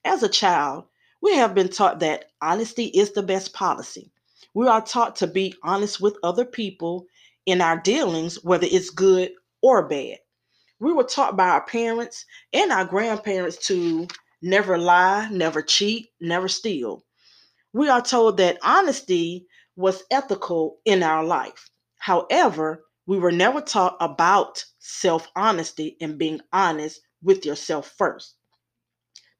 As 0.05 0.23
a 0.23 0.29
child, 0.29 0.85
we 1.21 1.35
have 1.37 1.55
been 1.55 1.69
taught 1.69 2.01
that 2.01 2.31
honesty 2.41 2.87
is 2.87 3.13
the 3.13 3.23
best 3.23 3.53
policy. 3.53 4.11
We 4.55 4.67
are 4.69 4.81
taught 4.81 5.17
to 5.17 5.27
be 5.27 5.55
honest 5.63 6.01
with 6.01 6.17
other 6.23 6.45
people 6.45 7.07
in 7.47 7.61
our 7.61 7.79
dealings, 7.79 8.43
whether 8.43 8.67
it's 8.71 8.91
good 8.91 9.33
or 9.63 9.87
bad. 9.87 10.19
We 10.81 10.93
were 10.93 11.05
taught 11.05 11.37
by 11.37 11.49
our 11.49 11.65
parents 11.67 12.25
and 12.53 12.73
our 12.73 12.85
grandparents 12.85 13.59
to 13.67 14.09
never 14.41 14.79
lie, 14.79 15.29
never 15.31 15.63
cheat, 15.63 16.11
never 16.21 16.49
steal. 16.49 17.05
We 17.73 17.89
are 17.89 18.03
told 18.03 18.39
that 18.39 18.59
honesty 18.63 19.47
was 19.77 20.03
ethical 20.11 20.79
in 20.85 21.03
our 21.03 21.25
life. 21.25 21.71
However, 22.01 22.87
we 23.07 23.19
were 23.19 23.31
never 23.31 23.61
taught 23.61 23.97
about 24.01 24.65
self 24.79 25.29
honesty 25.37 25.99
and 26.01 26.17
being 26.19 26.41
honest 26.51 27.03
with 27.23 27.45
yourself 27.45 27.93
first. 27.99 28.37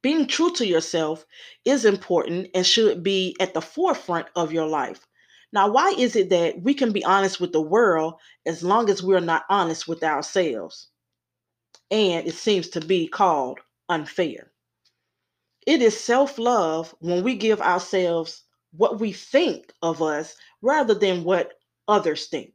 Being 0.03 0.27
true 0.27 0.53
to 0.57 0.67
yourself 0.67 1.25
is 1.65 1.87
important 1.87 2.51
and 2.55 2.67
should 2.67 3.03
be 3.03 3.35
at 3.41 3.55
the 3.55 3.63
forefront 3.63 4.29
of 4.37 4.53
your 4.53 4.67
life. 4.67 5.07
Now, 5.53 5.71
why 5.71 5.95
is 5.97 6.15
it 6.17 6.29
that 6.31 6.61
we 6.61 6.75
can 6.75 6.93
be 6.93 7.03
honest 7.05 7.41
with 7.41 7.53
the 7.53 7.63
world 7.63 8.15
as 8.45 8.63
long 8.63 8.91
as 8.91 9.03
we're 9.03 9.21
not 9.21 9.47
honest 9.49 9.89
with 9.89 10.03
ourselves? 10.03 10.89
And 11.91 12.27
it 12.27 12.35
seems 12.35 12.69
to 12.71 12.81
be 12.81 13.09
called 13.09 13.61
unfair. 13.89 14.53
It 15.67 15.81
is 15.81 15.99
self 15.99 16.39
love 16.39 16.95
when 17.01 17.25
we 17.25 17.37
give 17.37 17.63
ourselves 17.63 18.45
what 18.73 19.01
we 19.01 19.13
think 19.13 19.73
of 19.81 20.03
us 20.03 20.35
rather 20.61 20.95
than 20.95 21.25
what 21.25 21.60
others 21.91 22.27
think. 22.27 22.55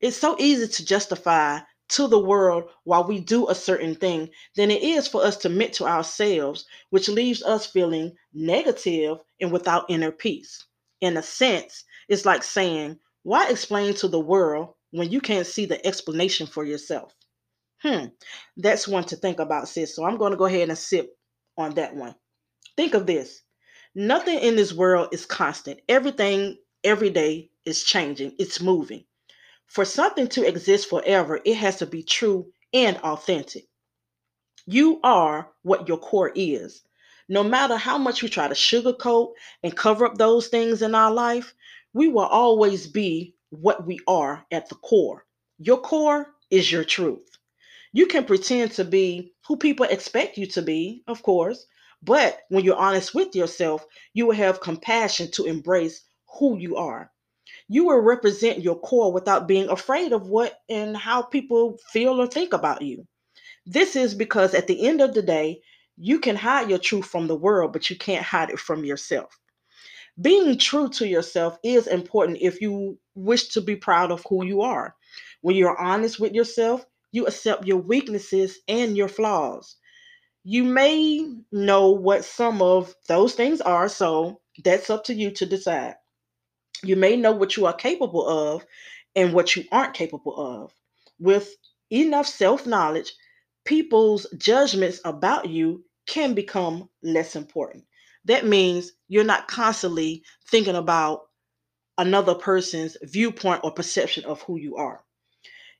It's 0.00 0.16
so 0.16 0.36
easy 0.38 0.68
to 0.68 0.84
justify 0.84 1.60
to 1.90 2.08
the 2.08 2.18
world 2.18 2.64
while 2.84 3.04
we 3.04 3.20
do 3.20 3.48
a 3.48 3.54
certain 3.54 3.94
thing 3.94 4.30
than 4.56 4.70
it 4.70 4.82
is 4.82 5.06
for 5.06 5.24
us 5.24 5.36
to 5.38 5.48
admit 5.48 5.72
to 5.74 5.84
ourselves, 5.86 6.66
which 6.90 7.08
leaves 7.08 7.42
us 7.42 7.66
feeling 7.66 8.16
negative 8.32 9.18
and 9.40 9.52
without 9.52 9.84
inner 9.88 10.10
peace. 10.10 10.64
In 11.00 11.16
a 11.16 11.22
sense, 11.22 11.84
it's 12.08 12.24
like 12.24 12.42
saying, 12.42 12.98
Why 13.22 13.48
explain 13.48 13.94
to 13.94 14.08
the 14.08 14.20
world 14.20 14.74
when 14.90 15.10
you 15.10 15.20
can't 15.20 15.46
see 15.46 15.66
the 15.66 15.84
explanation 15.86 16.46
for 16.46 16.64
yourself? 16.64 17.14
Hmm, 17.82 18.06
that's 18.56 18.88
one 18.88 19.04
to 19.04 19.16
think 19.16 19.38
about, 19.38 19.68
sis. 19.68 19.94
So 19.94 20.04
I'm 20.04 20.16
going 20.16 20.32
to 20.32 20.38
go 20.38 20.46
ahead 20.46 20.68
and 20.68 20.78
sip 20.78 21.10
on 21.56 21.74
that 21.74 21.94
one. 21.94 22.14
Think 22.76 22.94
of 22.94 23.06
this 23.06 23.42
nothing 23.94 24.38
in 24.38 24.56
this 24.56 24.72
world 24.72 25.08
is 25.12 25.26
constant, 25.26 25.80
everything 25.88 26.58
every 26.82 27.10
day 27.10 27.50
is 27.64 27.82
changing, 27.82 28.34
it's 28.38 28.60
moving. 28.60 29.04
For 29.66 29.84
something 29.84 30.28
to 30.28 30.46
exist 30.46 30.88
forever, 30.88 31.40
it 31.44 31.56
has 31.56 31.76
to 31.78 31.86
be 31.86 32.02
true 32.02 32.52
and 32.72 32.96
authentic. 32.98 33.66
You 34.66 35.00
are 35.02 35.50
what 35.62 35.88
your 35.88 35.98
core 35.98 36.32
is. 36.34 36.82
No 37.28 37.42
matter 37.42 37.76
how 37.76 37.96
much 37.96 38.22
we 38.22 38.28
try 38.28 38.48
to 38.48 38.54
sugarcoat 38.54 39.32
and 39.62 39.76
cover 39.76 40.06
up 40.06 40.18
those 40.18 40.48
things 40.48 40.82
in 40.82 40.94
our 40.94 41.10
life, 41.10 41.54
we 41.92 42.08
will 42.08 42.26
always 42.26 42.86
be 42.86 43.34
what 43.50 43.86
we 43.86 44.00
are 44.06 44.44
at 44.50 44.68
the 44.68 44.74
core. 44.74 45.24
Your 45.58 45.78
core 45.78 46.34
is 46.50 46.70
your 46.70 46.84
truth. 46.84 47.38
You 47.92 48.06
can 48.06 48.24
pretend 48.24 48.72
to 48.72 48.84
be 48.84 49.32
who 49.46 49.56
people 49.56 49.86
expect 49.86 50.36
you 50.36 50.46
to 50.48 50.62
be, 50.62 51.02
of 51.06 51.22
course, 51.22 51.66
but 52.02 52.42
when 52.48 52.64
you're 52.64 52.76
honest 52.76 53.14
with 53.14 53.34
yourself, 53.34 53.86
you 54.12 54.26
will 54.26 54.34
have 54.34 54.60
compassion 54.60 55.30
to 55.32 55.44
embrace 55.44 56.02
who 56.38 56.58
you 56.58 56.76
are 56.76 57.10
you 57.68 57.86
will 57.86 58.00
represent 58.00 58.62
your 58.62 58.78
core 58.78 59.12
without 59.12 59.48
being 59.48 59.68
afraid 59.68 60.12
of 60.12 60.28
what 60.28 60.60
and 60.68 60.96
how 60.96 61.22
people 61.22 61.78
feel 61.92 62.20
or 62.20 62.26
think 62.26 62.52
about 62.52 62.82
you. 62.82 63.06
This 63.66 63.96
is 63.96 64.14
because 64.14 64.54
at 64.54 64.66
the 64.66 64.86
end 64.86 65.00
of 65.00 65.14
the 65.14 65.22
day, 65.22 65.60
you 65.96 66.18
can 66.18 66.36
hide 66.36 66.68
your 66.68 66.78
truth 66.78 67.06
from 67.06 67.26
the 67.26 67.36
world, 67.36 67.72
but 67.72 67.88
you 67.88 67.96
can't 67.96 68.24
hide 68.24 68.50
it 68.50 68.58
from 68.58 68.84
yourself. 68.84 69.38
Being 70.20 70.58
true 70.58 70.88
to 70.90 71.08
yourself 71.08 71.58
is 71.64 71.86
important 71.86 72.38
if 72.40 72.60
you 72.60 72.98
wish 73.14 73.48
to 73.48 73.60
be 73.60 73.76
proud 73.76 74.12
of 74.12 74.24
who 74.28 74.44
you 74.44 74.62
are. 74.62 74.94
When 75.40 75.56
you're 75.56 75.80
honest 75.80 76.20
with 76.20 76.34
yourself, 76.34 76.84
you 77.12 77.26
accept 77.26 77.66
your 77.66 77.78
weaknesses 77.78 78.58
and 78.68 78.96
your 78.96 79.08
flaws. 79.08 79.76
You 80.44 80.64
may 80.64 81.26
know 81.52 81.90
what 81.90 82.24
some 82.24 82.60
of 82.62 82.94
those 83.08 83.34
things 83.34 83.60
are, 83.60 83.88
so 83.88 84.40
that's 84.64 84.90
up 84.90 85.04
to 85.04 85.14
you 85.14 85.30
to 85.32 85.46
decide. 85.46 85.94
You 86.84 86.96
may 86.96 87.16
know 87.16 87.32
what 87.32 87.56
you 87.56 87.64
are 87.66 87.72
capable 87.72 88.28
of 88.28 88.66
and 89.16 89.32
what 89.32 89.56
you 89.56 89.64
aren't 89.72 89.94
capable 89.94 90.36
of. 90.36 90.72
With 91.18 91.56
enough 91.90 92.26
self 92.26 92.66
knowledge, 92.66 93.14
people's 93.64 94.26
judgments 94.36 95.00
about 95.04 95.48
you 95.48 95.84
can 96.06 96.34
become 96.34 96.90
less 97.02 97.36
important. 97.36 97.84
That 98.26 98.46
means 98.46 98.92
you're 99.08 99.24
not 99.24 99.48
constantly 99.48 100.24
thinking 100.46 100.76
about 100.76 101.22
another 101.96 102.34
person's 102.34 102.98
viewpoint 103.02 103.62
or 103.64 103.72
perception 103.72 104.24
of 104.26 104.42
who 104.42 104.58
you 104.58 104.76
are. 104.76 105.02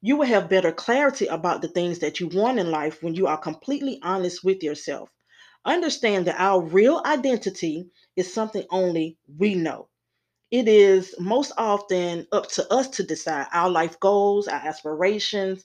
You 0.01 0.17
will 0.17 0.27
have 0.27 0.49
better 0.49 0.73
clarity 0.73 1.27
about 1.27 1.61
the 1.61 1.69
things 1.69 1.99
that 1.99 2.21
you 2.21 2.29
want 2.29 2.59
in 2.59 2.71
life 2.71 3.03
when 3.03 3.15
you 3.15 3.27
are 3.27 3.37
completely 3.39 3.99
honest 4.03 4.43
with 4.43 4.63
yourself. 4.63 5.11
Understand 5.67 6.27
that 6.27 6.41
our 6.41 6.63
real 6.63 7.03
identity 7.05 7.91
is 8.17 8.33
something 8.33 8.65
only 8.71 9.19
we 9.39 9.55
know 9.55 9.89
it 10.55 10.69
is 10.69 11.17
most 11.19 11.51
often 11.59 12.29
up 12.31 12.49
to 12.49 12.73
us 12.73 12.89
to 12.89 13.03
decide 13.03 13.49
our 13.53 13.69
life 13.69 13.99
goals, 13.99 14.47
our 14.47 14.61
aspirations, 14.61 15.65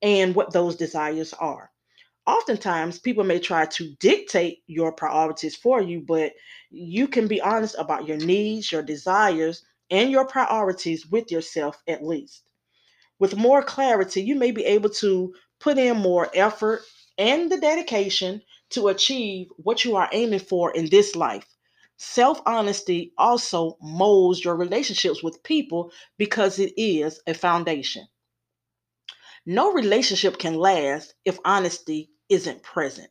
and 0.00 0.32
what 0.32 0.52
those 0.52 0.76
desires 0.76 1.32
are. 1.32 1.72
Oftentimes, 2.24 3.00
people 3.00 3.24
may 3.24 3.40
try 3.40 3.66
to 3.66 3.96
dictate 3.98 4.58
your 4.68 4.92
priorities 4.92 5.56
for 5.56 5.82
you, 5.82 6.04
but 6.06 6.34
you 6.70 7.08
can 7.08 7.26
be 7.26 7.40
honest 7.40 7.74
about 7.80 8.06
your 8.06 8.16
needs, 8.18 8.70
your 8.70 8.80
desires, 8.80 9.64
and 9.90 10.08
your 10.08 10.24
priorities 10.24 11.04
with 11.08 11.32
yourself 11.32 11.82
at 11.88 12.06
least. 12.06 12.44
With 13.18 13.36
more 13.36 13.64
clarity, 13.64 14.22
you 14.22 14.36
may 14.36 14.52
be 14.52 14.64
able 14.66 14.90
to 14.90 15.34
put 15.58 15.78
in 15.78 15.96
more 15.96 16.30
effort 16.32 16.82
and 17.18 17.50
the 17.50 17.58
dedication 17.58 18.40
to 18.70 18.86
achieve 18.86 19.48
what 19.56 19.84
you 19.84 19.96
are 19.96 20.08
aiming 20.12 20.38
for 20.38 20.70
in 20.76 20.88
this 20.90 21.16
life 21.16 21.57
Self 22.00 22.40
honesty 22.46 23.12
also 23.18 23.76
molds 23.82 24.44
your 24.44 24.54
relationships 24.54 25.20
with 25.20 25.42
people 25.42 25.90
because 26.16 26.60
it 26.60 26.72
is 26.76 27.20
a 27.26 27.34
foundation. 27.34 28.06
No 29.44 29.72
relationship 29.72 30.38
can 30.38 30.54
last 30.54 31.14
if 31.24 31.40
honesty 31.44 32.12
isn't 32.28 32.62
present. 32.62 33.10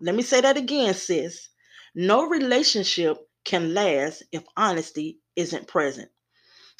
Let 0.00 0.14
me 0.14 0.22
say 0.22 0.40
that 0.42 0.56
again, 0.56 0.94
sis. 0.94 1.48
No 1.92 2.28
relationship 2.28 3.18
can 3.44 3.74
last 3.74 4.22
if 4.30 4.44
honesty 4.56 5.18
isn't 5.34 5.66
present. 5.66 6.10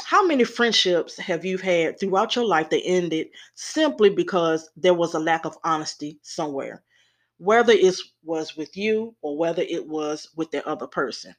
How 0.05 0.25
many 0.25 0.45
friendships 0.45 1.17
have 1.17 1.45
you 1.45 1.59
had 1.59 1.99
throughout 1.99 2.37
your 2.37 2.45
life 2.45 2.71
that 2.71 2.85
ended 2.85 3.27
simply 3.57 4.09
because 4.11 4.71
there 4.77 4.95
was 4.95 5.15
a 5.15 5.19
lack 5.19 5.45
of 5.45 5.59
honesty 5.65 6.21
somewhere? 6.23 6.85
Whether 7.41 7.73
it 7.73 7.97
was 8.23 8.55
with 8.55 8.77
you 8.77 9.17
or 9.23 9.35
whether 9.35 9.63
it 9.63 9.87
was 9.87 10.29
with 10.37 10.51
the 10.51 10.67
other 10.69 10.87
person. 10.87 11.35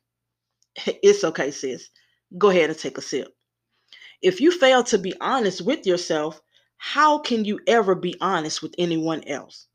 It's 1.04 1.24
okay, 1.24 1.52
sis. 1.52 1.90
Go 2.40 2.50
ahead 2.50 2.72
and 2.72 2.80
take 2.80 2.98
a 2.98 3.02
sip. 3.02 3.28
If 4.20 4.42
you 4.42 4.52
fail 4.52 4.84
to 4.86 4.98
be 4.98 5.14
honest 5.22 5.62
with 5.62 5.86
yourself, 5.86 6.42
how 6.78 7.20
can 7.20 7.46
you 7.46 7.60
ever 7.68 7.94
be 7.94 8.16
honest 8.20 8.64
with 8.64 8.74
anyone 8.80 9.24
else? 9.26 9.68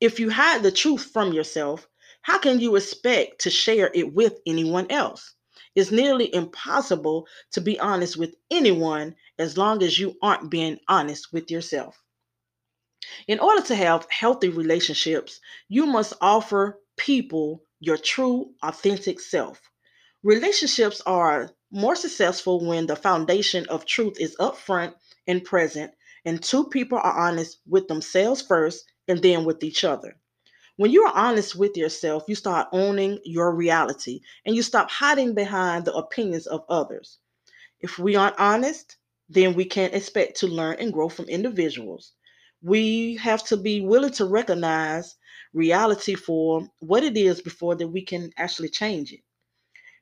If 0.00 0.18
you 0.18 0.30
hide 0.30 0.62
the 0.62 0.72
truth 0.72 1.10
from 1.12 1.34
yourself, 1.34 1.86
how 2.22 2.38
can 2.38 2.58
you 2.58 2.74
expect 2.76 3.42
to 3.42 3.50
share 3.50 3.90
it 3.92 4.14
with 4.14 4.40
anyone 4.46 4.90
else? 4.90 5.34
It's 5.74 5.90
nearly 5.90 6.34
impossible 6.34 7.28
to 7.52 7.60
be 7.60 7.78
honest 7.78 8.16
with 8.16 8.34
anyone 8.50 9.14
as 9.38 9.58
long 9.58 9.82
as 9.82 9.98
you 9.98 10.16
aren't 10.22 10.50
being 10.50 10.78
honest 10.88 11.34
with 11.34 11.50
yourself. 11.50 12.02
In 13.28 13.38
order 13.38 13.62
to 13.66 13.76
have 13.76 14.06
healthy 14.10 14.48
relationships, 14.48 15.40
you 15.68 15.86
must 15.86 16.14
offer 16.20 16.80
people 16.96 17.62
your 17.78 17.96
true, 17.96 18.54
authentic 18.62 19.20
self. 19.20 19.60
Relationships 20.22 21.00
are 21.06 21.50
more 21.70 21.94
successful 21.94 22.66
when 22.66 22.86
the 22.86 22.96
foundation 22.96 23.64
of 23.68 23.84
truth 23.86 24.18
is 24.18 24.34
upfront 24.40 24.94
and 25.26 25.44
present, 25.44 25.92
and 26.24 26.42
two 26.42 26.64
people 26.64 26.98
are 26.98 27.16
honest 27.28 27.58
with 27.66 27.86
themselves 27.86 28.42
first 28.42 28.84
and 29.06 29.22
then 29.22 29.44
with 29.44 29.62
each 29.62 29.84
other. 29.84 30.18
When 30.76 30.90
you 30.90 31.04
are 31.04 31.16
honest 31.16 31.54
with 31.54 31.76
yourself, 31.76 32.24
you 32.26 32.34
start 32.34 32.68
owning 32.72 33.20
your 33.24 33.54
reality 33.54 34.20
and 34.44 34.56
you 34.56 34.62
stop 34.62 34.90
hiding 34.90 35.32
behind 35.32 35.84
the 35.84 35.94
opinions 35.94 36.46
of 36.46 36.64
others. 36.68 37.18
If 37.80 37.98
we 37.98 38.16
aren't 38.16 38.40
honest, 38.40 38.96
then 39.28 39.54
we 39.54 39.64
can't 39.64 39.94
expect 39.94 40.38
to 40.40 40.48
learn 40.48 40.76
and 40.80 40.92
grow 40.92 41.08
from 41.08 41.26
individuals. 41.26 42.12
We 42.66 43.14
have 43.22 43.44
to 43.44 43.56
be 43.56 43.80
willing 43.80 44.10
to 44.14 44.24
recognize 44.24 45.14
reality 45.54 46.16
for 46.16 46.68
what 46.80 47.04
it 47.04 47.16
is 47.16 47.40
before 47.40 47.76
that 47.76 47.86
we 47.86 48.02
can 48.02 48.32
actually 48.36 48.70
change 48.70 49.12
it. 49.12 49.20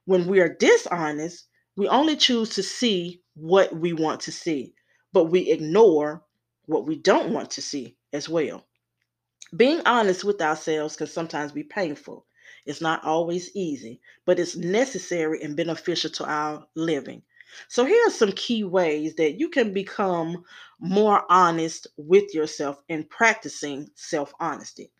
When 0.06 0.26
we 0.26 0.40
are 0.40 0.48
dishonest, 0.48 1.44
we 1.76 1.88
only 1.88 2.16
choose 2.16 2.48
to 2.54 2.62
see 2.62 3.20
what 3.34 3.76
we 3.76 3.92
want 3.92 4.22
to 4.22 4.32
see, 4.32 4.72
but 5.12 5.24
we 5.24 5.50
ignore 5.50 6.24
what 6.64 6.86
we 6.86 6.96
don't 6.96 7.34
want 7.34 7.50
to 7.50 7.60
see 7.60 7.98
as 8.14 8.30
well. 8.30 8.64
Being 9.54 9.82
honest 9.84 10.24
with 10.24 10.40
ourselves 10.40 10.96
can 10.96 11.06
sometimes 11.06 11.52
be 11.52 11.64
painful. 11.64 12.24
It's 12.64 12.80
not 12.80 13.04
always 13.04 13.54
easy, 13.54 14.00
but 14.24 14.38
it's 14.38 14.56
necessary 14.56 15.42
and 15.42 15.54
beneficial 15.54 16.10
to 16.12 16.24
our 16.24 16.66
living. 16.74 17.24
So, 17.68 17.84
here 17.84 18.06
are 18.06 18.10
some 18.10 18.32
key 18.32 18.64
ways 18.64 19.14
that 19.16 19.38
you 19.38 19.48
can 19.48 19.72
become 19.72 20.44
more 20.84 21.24
honest 21.30 21.88
with 21.98 22.34
yourself 22.34 22.78
in 22.88 23.04
practicing 23.04 23.90
self 23.96 24.34
honesty. 24.40 24.92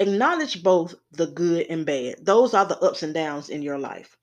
Acknowledge 0.00 0.62
both 0.62 0.94
the 1.12 1.26
good 1.28 1.66
and 1.70 1.86
bad, 1.86 2.16
those 2.24 2.54
are 2.54 2.66
the 2.66 2.78
ups 2.80 3.02
and 3.02 3.14
downs 3.14 3.50
in 3.50 3.62
your 3.62 3.78
life. 3.78 4.16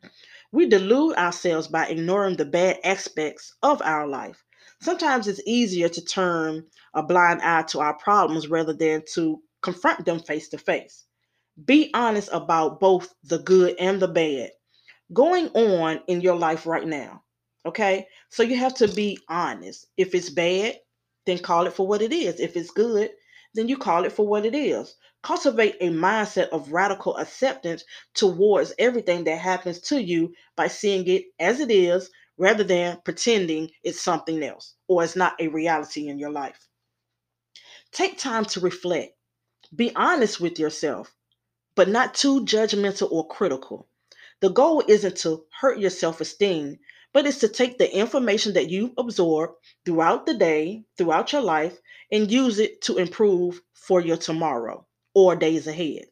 We 0.51 0.67
delude 0.67 1.15
ourselves 1.17 1.67
by 1.67 1.87
ignoring 1.87 2.37
the 2.37 2.45
bad 2.45 2.79
aspects 2.83 3.55
of 3.63 3.81
our 3.83 4.07
life. 4.07 4.43
Sometimes 4.81 5.27
it's 5.27 5.41
easier 5.47 5.89
to 5.89 6.05
turn 6.05 6.65
a 6.93 7.03
blind 7.03 7.41
eye 7.43 7.63
to 7.69 7.79
our 7.81 7.95
problems 7.97 8.47
rather 8.49 8.73
than 8.73 9.03
to 9.15 9.41
confront 9.61 10.05
them 10.05 10.19
face 10.19 10.49
to 10.49 10.59
face. 10.59 11.05
Be 11.65 11.91
honest 11.93 12.29
about 12.33 12.79
both 12.79 13.13
the 13.23 13.39
good 13.39 13.75
and 13.79 14.01
the 14.01 14.09
bad 14.09 14.51
going 15.13 15.49
on 15.49 16.01
in 16.07 16.21
your 16.21 16.35
life 16.37 16.67
right 16.67 16.87
now. 16.87 17.23
Okay? 17.67 18.07
So 18.29 18.43
you 18.43 18.57
have 18.57 18.75
to 18.75 18.87
be 18.87 19.19
honest. 19.29 19.87
If 19.97 20.15
it's 20.15 20.29
bad, 20.29 20.79
then 21.25 21.39
call 21.39 21.67
it 21.67 21.73
for 21.73 21.87
what 21.87 22.01
it 22.01 22.13
is. 22.13 22.39
If 22.39 22.55
it's 22.55 22.71
good, 22.71 23.11
then 23.53 23.67
you 23.67 23.77
call 23.77 24.05
it 24.05 24.11
for 24.11 24.27
what 24.27 24.45
it 24.45 24.55
is. 24.55 24.95
Cultivate 25.23 25.75
a 25.81 25.89
mindset 25.89 26.49
of 26.49 26.71
radical 26.71 27.17
acceptance 27.17 27.83
towards 28.13 28.73
everything 28.79 29.23
that 29.25 29.39
happens 29.39 29.79
to 29.81 30.01
you 30.01 30.33
by 30.55 30.67
seeing 30.67 31.07
it 31.07 31.25
as 31.39 31.59
it 31.59 31.71
is 31.71 32.09
rather 32.37 32.63
than 32.63 33.01
pretending 33.03 33.69
it's 33.83 33.99
something 34.01 34.41
else 34.43 34.75
or 34.87 35.03
it's 35.03 35.15
not 35.15 35.39
a 35.41 35.47
reality 35.47 36.07
in 36.07 36.19
your 36.19 36.29
life. 36.31 36.67
Take 37.91 38.17
time 38.17 38.45
to 38.45 38.59
reflect. 38.59 39.13
Be 39.75 39.93
honest 39.95 40.39
with 40.39 40.59
yourself, 40.59 41.13
but 41.75 41.89
not 41.89 42.13
too 42.13 42.45
judgmental 42.45 43.11
or 43.11 43.27
critical. 43.27 43.87
The 44.39 44.49
goal 44.49 44.83
isn't 44.87 45.17
to 45.17 45.45
hurt 45.59 45.79
your 45.79 45.89
self 45.89 46.21
esteem, 46.21 46.77
but 47.17 47.25
it's 47.25 47.39
to 47.39 47.47
take 47.47 47.79
the 47.79 47.97
information 47.97 48.53
that 48.53 48.69
you 48.69 48.93
absorb 48.95 49.49
throughout 49.83 50.27
the 50.27 50.35
day, 50.35 50.83
throughout 50.99 51.33
your 51.33 51.41
life, 51.41 51.75
and 52.11 52.31
use 52.31 52.59
it 52.59 52.79
to 52.79 52.97
improve 52.97 53.59
for 53.73 53.99
your 53.99 54.17
tomorrow 54.17 54.85
or 55.15 55.35
days 55.35 55.65
ahead. 55.65 56.03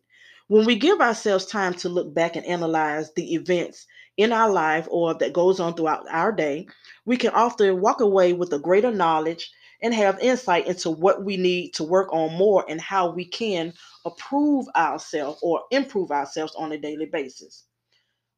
When 0.47 0.65
we 0.65 0.75
give 0.75 1.01
ourselves 1.01 1.45
time 1.45 1.75
to 1.75 1.89
look 1.89 2.11
back 2.15 2.35
and 2.35 2.43
analyze 2.47 3.13
the 3.13 3.35
events 3.35 3.85
in 4.17 4.33
our 4.33 4.49
life 4.49 4.87
or 4.89 5.13
that 5.13 5.31
goes 5.31 5.59
on 5.59 5.75
throughout 5.75 6.07
our 6.09 6.31
day, 6.31 6.65
we 7.05 7.17
can 7.17 7.29
often 7.35 7.81
walk 7.81 8.01
away 8.01 8.33
with 8.33 8.51
a 8.51 8.57
greater 8.57 8.91
knowledge 8.91 9.51
and 9.83 9.93
have 9.93 10.17
insight 10.21 10.65
into 10.65 10.89
what 10.89 11.23
we 11.23 11.37
need 11.37 11.75
to 11.75 11.83
work 11.83 12.11
on 12.13 12.35
more 12.35 12.65
and 12.67 12.81
how 12.81 13.11
we 13.11 13.25
can 13.25 13.71
approve 14.05 14.65
ourselves 14.75 15.37
or 15.43 15.65
improve 15.69 16.09
ourselves 16.09 16.55
on 16.55 16.71
a 16.71 16.79
daily 16.79 17.05
basis. 17.05 17.65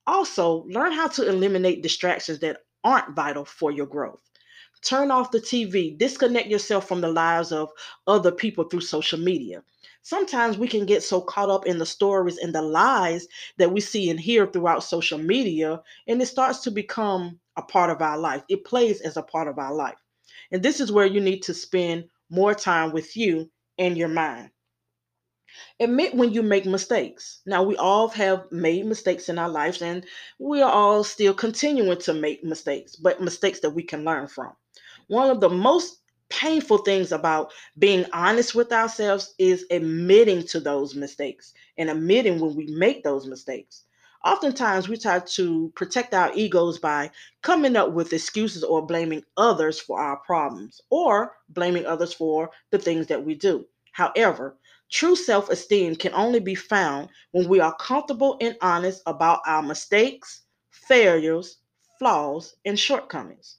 Also, 0.08 0.64
learn 0.70 0.92
how 0.92 1.08
to 1.08 1.28
eliminate 1.30 1.84
distractions 1.84 2.40
that 2.40 2.66
aren't 2.84 3.16
vital 3.16 3.46
for 3.46 3.70
your 3.72 3.86
growth. 3.86 4.22
Turn 4.82 5.12
off 5.12 5.30
the 5.32 5.40
TV, 5.40 5.92
disconnect 5.96 6.48
yourself 6.48 6.88
from 6.88 7.02
the 7.02 7.12
lives 7.12 7.52
of 7.52 7.72
other 8.08 8.32
people 8.32 8.64
through 8.64 8.82
social 8.82 9.20
media. 9.20 9.64
Sometimes 10.02 10.58
we 10.58 10.68
can 10.68 10.86
get 10.88 11.04
so 11.04 11.22
caught 11.22 11.50
up 11.52 11.68
in 11.68 11.78
the 11.78 11.86
stories 11.86 12.38
and 12.38 12.56
the 12.56 12.62
lies 12.64 13.28
that 13.58 13.72
we 13.72 13.82
see 13.82 14.10
and 14.10 14.20
hear 14.20 14.48
throughout 14.48 14.84
social 14.84 15.20
media, 15.20 15.82
and 16.08 16.22
it 16.22 16.26
starts 16.28 16.60
to 16.62 16.72
become 16.72 17.40
a 17.56 17.62
part 17.62 17.92
of 17.92 18.02
our 18.02 18.18
life. 18.18 18.44
It 18.50 18.66
plays 18.66 19.02
as 19.02 19.18
a 19.18 19.22
part 19.24 19.48
of 19.48 19.60
our 19.60 19.74
life. 19.76 19.98
And 20.52 20.64
this 20.64 20.80
is 20.80 20.92
where 20.92 21.06
you 21.06 21.22
need 21.22 21.42
to 21.44 21.54
spend 21.54 22.10
more 22.30 22.56
time 22.56 22.92
with 22.94 23.16
you 23.16 23.52
and 23.78 23.98
your 23.98 24.10
mind. 24.10 24.52
Admit 25.80 26.16
when 26.16 26.32
you 26.34 26.44
make 26.44 26.66
mistakes. 26.66 27.42
Now, 27.46 27.64
we 27.64 27.76
all 27.78 28.10
have 28.10 28.52
made 28.52 28.86
mistakes 28.86 29.30
in 29.30 29.40
our 29.40 29.50
lives, 29.50 29.82
and 29.82 30.06
we 30.40 30.62
are 30.62 30.72
all 30.72 31.04
still 31.04 31.34
continuing 31.34 32.00
to 32.02 32.14
make 32.14 32.44
mistakes, 32.44 32.96
but 32.96 33.22
mistakes 33.22 33.60
that 33.62 33.72
we 33.72 33.84
can 33.84 34.04
learn 34.04 34.28
from. 34.28 34.54
One 35.08 35.30
of 35.30 35.40
the 35.40 35.50
most 35.50 36.00
painful 36.30 36.80
things 36.80 37.12
about 37.12 37.54
being 37.80 38.06
honest 38.12 38.54
with 38.54 38.72
ourselves 38.72 39.34
is 39.38 39.66
admitting 39.72 40.44
to 40.48 40.60
those 40.60 40.96
mistakes 40.96 41.54
and 41.78 41.90
admitting 41.90 42.40
when 42.40 42.56
we 42.56 42.68
make 42.68 43.04
those 43.04 43.26
mistakes. 43.26 43.84
Oftentimes, 44.26 44.90
we 44.90 44.98
try 44.98 45.20
to 45.20 45.72
protect 45.76 46.14
our 46.14 46.32
egos 46.34 46.80
by 46.80 47.12
coming 47.42 47.76
up 47.78 47.92
with 47.94 48.12
excuses 48.12 48.64
or 48.64 48.86
blaming 48.86 49.24
others 49.38 49.80
for 49.80 50.00
our 50.02 50.18
problems 50.18 50.82
or 50.90 51.34
blaming 51.50 51.86
others 51.86 52.14
for 52.14 52.50
the 52.72 52.78
things 52.78 53.08
that 53.08 53.24
we 53.24 53.36
do. 53.36 53.66
However, 53.94 54.58
True 54.90 55.16
self 55.16 55.50
esteem 55.50 55.96
can 55.96 56.14
only 56.14 56.40
be 56.40 56.56
found 56.56 57.10
when 57.32 57.50
we 57.50 57.60
are 57.60 57.76
comfortable 57.76 58.38
and 58.42 58.58
honest 58.62 59.02
about 59.06 59.42
our 59.46 59.62
mistakes, 59.62 60.42
failures, 60.72 61.58
flaws, 62.00 62.56
and 62.66 62.80
shortcomings. 62.80 63.58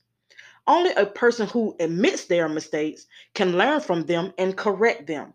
Only 0.67 0.93
a 0.93 1.07
person 1.07 1.49
who 1.49 1.77
admits 1.81 2.25
their 2.25 2.49
mistakes 2.49 3.07
can 3.35 3.57
learn 3.59 3.81
from 3.81 4.07
them 4.07 4.33
and 4.39 4.57
correct 4.57 5.07
them. 5.07 5.35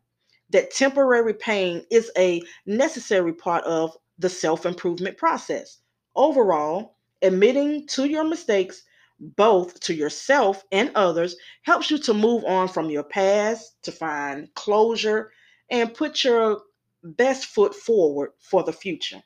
That 0.50 0.72
temporary 0.72 1.34
pain 1.34 1.86
is 1.92 2.12
a 2.18 2.42
necessary 2.66 3.34
part 3.34 3.64
of 3.66 3.98
the 4.18 4.30
self 4.30 4.66
improvement 4.66 5.18
process. 5.18 5.80
Overall, 6.16 6.98
admitting 7.22 7.88
to 7.88 8.06
your 8.06 8.24
mistakes, 8.24 8.84
both 9.20 9.80
to 9.82 9.94
yourself 9.94 10.64
and 10.72 10.92
others, 10.96 11.36
helps 11.64 11.92
you 11.92 11.98
to 12.00 12.14
move 12.14 12.44
on 12.46 12.68
from 12.68 12.90
your 12.90 13.04
past, 13.04 13.82
to 13.84 13.92
find 13.92 14.54
closure, 14.56 15.32
and 15.74 15.92
put 15.96 16.24
your 16.24 16.62
best 17.04 17.48
foot 17.48 17.74
forward 17.74 18.30
for 18.40 18.62
the 18.62 18.72
future. 18.72 19.24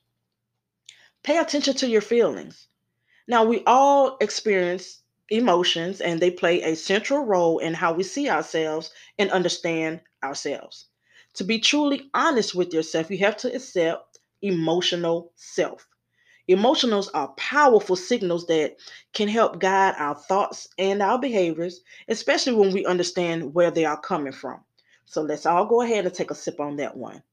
Pay 1.22 1.38
attention 1.40 1.74
to 1.76 1.90
your 1.90 2.00
feelings. 2.00 2.70
Now, 3.28 3.44
we 3.44 3.64
all 3.66 4.16
experience 4.22 5.04
emotions 5.30 6.00
and 6.00 6.22
they 6.22 6.32
play 6.32 6.62
a 6.62 6.78
central 6.78 7.26
role 7.26 7.60
in 7.60 7.74
how 7.74 7.92
we 7.92 8.04
see 8.04 8.30
ourselves 8.30 8.92
and 9.20 9.30
understand 9.30 10.00
ourselves. 10.24 10.86
To 11.34 11.44
be 11.44 11.60
truly 11.60 12.10
honest 12.14 12.56
with 12.56 12.74
yourself, 12.74 13.12
you 13.12 13.18
have 13.18 13.36
to 13.38 13.54
accept 13.54 14.20
emotional 14.42 15.34
self. 15.36 15.86
Emotionals 16.50 17.10
are 17.14 17.34
powerful 17.34 17.98
signals 17.98 18.48
that 18.48 18.78
can 19.14 19.28
help 19.28 19.60
guide 19.60 19.96
our 19.98 20.16
thoughts 20.16 20.70
and 20.78 21.02
our 21.02 21.20
behaviors, 21.20 21.82
especially 22.08 22.54
when 22.54 22.72
we 22.72 22.86
understand 22.86 23.54
where 23.54 23.70
they 23.70 23.84
are 23.84 24.00
coming 24.00 24.32
from. 24.32 24.64
So 25.08 25.22
let's 25.22 25.46
all 25.46 25.66
go 25.66 25.82
ahead 25.82 26.06
and 26.06 26.14
take 26.14 26.32
a 26.32 26.36
sip 26.36 26.60
on 26.60 26.76
that 26.76 26.98
one. 26.98 27.24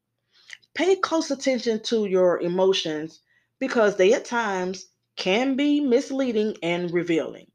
Pay 0.75 0.95
close 0.97 1.31
attention 1.31 1.83
to 1.83 2.07
your 2.07 2.41
emotions 2.41 3.21
because 3.59 3.97
they 3.97 4.13
at 4.15 4.25
times 4.25 4.87
can 5.17 5.57
be 5.57 5.81
misleading 5.81 6.57
and 6.63 6.93
revealing. 6.93 7.51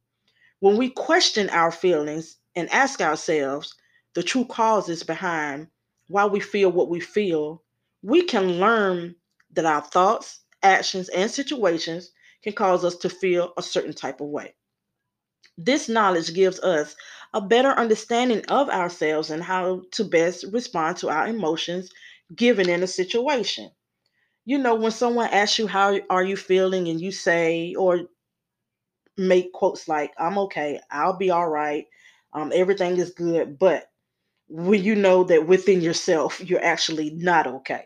When 0.60 0.76
we 0.76 0.90
question 0.90 1.50
our 1.50 1.72
feelings 1.72 2.36
and 2.54 2.70
ask 2.70 3.00
ourselves 3.00 3.74
the 4.14 4.22
true 4.22 4.44
causes 4.44 5.04
behind 5.04 5.68
why 6.08 6.26
we 6.26 6.42
feel 6.42 6.70
what 6.70 6.90
we 6.90 7.00
feel, 7.00 7.64
we 8.02 8.24
can 8.24 8.60
learn 8.60 9.16
that 9.52 9.66
our 9.66 9.82
thoughts, 9.82 10.42
actions, 10.64 11.08
and 11.10 11.32
situations 11.32 12.12
can 12.44 12.52
cause 12.52 12.84
us 12.84 12.98
to 12.98 13.10
feel 13.10 13.54
a 13.58 13.64
certain 13.64 13.94
type 13.94 14.20
of 14.20 14.28
way. 14.28 14.54
This 15.58 15.88
knowledge 15.88 16.34
gives 16.34 16.60
us 16.60 16.96
a 17.34 17.42
better 17.42 17.70
understanding 17.70 18.44
of 18.48 18.70
ourselves 18.70 19.30
and 19.30 19.44
how 19.44 19.84
to 19.92 20.04
best 20.04 20.46
respond 20.52 20.98
to 20.98 21.10
our 21.10 21.28
emotions 21.28 21.92
given 22.36 22.70
in 22.70 22.84
a 22.84 22.88
situation. 22.88 23.72
You 24.46 24.58
know, 24.58 24.76
when 24.76 24.92
someone 24.92 25.30
asks 25.30 25.60
you 25.60 25.68
how 25.68 26.00
are 26.10 26.24
you 26.24 26.38
feeling 26.38 26.88
and 26.88 27.02
you 27.02 27.12
say 27.12 27.76
or 27.76 28.02
make 29.18 29.52
quotes 29.54 29.88
like 29.88 30.12
I'm 30.18 30.38
okay, 30.40 30.80
I'll 30.92 31.18
be 31.18 31.30
all 31.30 31.50
right, 31.50 31.86
um, 32.34 32.52
everything 32.56 32.98
is 32.98 33.12
good, 33.12 33.60
but 33.60 33.92
when 34.48 34.84
you 34.84 34.96
know 34.96 35.24
that 35.26 35.48
within 35.48 35.82
yourself 35.82 36.42
you're 36.42 36.64
actually 36.64 37.12
not 37.12 37.48
okay, 37.48 37.86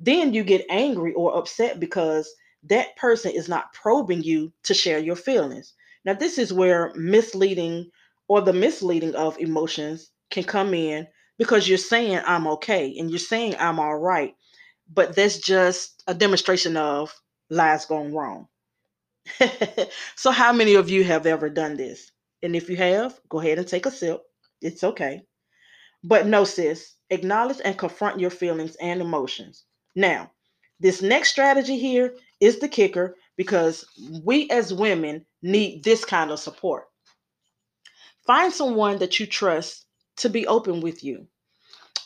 then 0.00 0.32
you 0.32 0.44
get 0.44 0.66
angry 0.70 1.12
or 1.14 1.36
upset 1.36 1.80
because 1.80 2.32
that 2.64 2.96
person 2.96 3.32
is 3.32 3.48
not 3.48 3.72
probing 3.72 4.22
you 4.22 4.52
to 4.64 4.74
share 4.74 4.98
your 4.98 5.16
feelings. 5.16 5.74
Now, 6.04 6.14
this 6.14 6.38
is 6.38 6.52
where 6.52 6.92
misleading 6.94 7.90
or 8.28 8.40
the 8.42 8.52
misleading 8.52 9.14
of 9.14 9.38
emotions 9.38 10.10
can 10.30 10.44
come 10.44 10.74
in 10.74 11.06
because 11.38 11.68
you're 11.68 11.78
saying 11.78 12.20
I'm 12.26 12.46
okay 12.48 12.96
and 12.98 13.10
you're 13.10 13.18
saying 13.18 13.56
I'm 13.58 13.80
all 13.80 13.96
right, 13.98 14.34
but 14.92 15.16
that's 15.16 15.38
just 15.38 16.02
a 16.06 16.14
demonstration 16.14 16.76
of 16.76 17.14
lies 17.50 17.86
gone 17.86 18.12
wrong. 18.14 18.48
so, 20.16 20.30
how 20.30 20.52
many 20.52 20.74
of 20.74 20.90
you 20.90 21.04
have 21.04 21.26
ever 21.26 21.50
done 21.50 21.76
this? 21.76 22.12
And 22.42 22.54
if 22.56 22.70
you 22.70 22.76
have, 22.76 23.20
go 23.28 23.40
ahead 23.40 23.58
and 23.58 23.68
take 23.68 23.86
a 23.86 23.90
sip. 23.90 24.22
It's 24.62 24.84
okay. 24.84 25.22
But 26.04 26.26
no, 26.26 26.44
sis, 26.44 26.94
acknowledge 27.10 27.60
and 27.64 27.76
confront 27.78 28.20
your 28.20 28.30
feelings 28.30 28.76
and 28.76 29.00
emotions. 29.00 29.64
Now, 29.96 30.30
this 30.80 31.02
next 31.02 31.30
strategy 31.30 31.78
here 31.78 32.14
is 32.40 32.60
the 32.60 32.68
kicker 32.68 33.16
because 33.36 33.84
we 34.24 34.48
as 34.50 34.72
women 34.72 35.26
need 35.42 35.84
this 35.84 36.04
kind 36.04 36.30
of 36.30 36.38
support. 36.38 36.86
Find 38.28 38.52
someone 38.52 38.98
that 38.98 39.18
you 39.18 39.26
trust 39.26 39.86
to 40.18 40.28
be 40.28 40.46
open 40.46 40.82
with 40.82 41.02
you. 41.02 41.26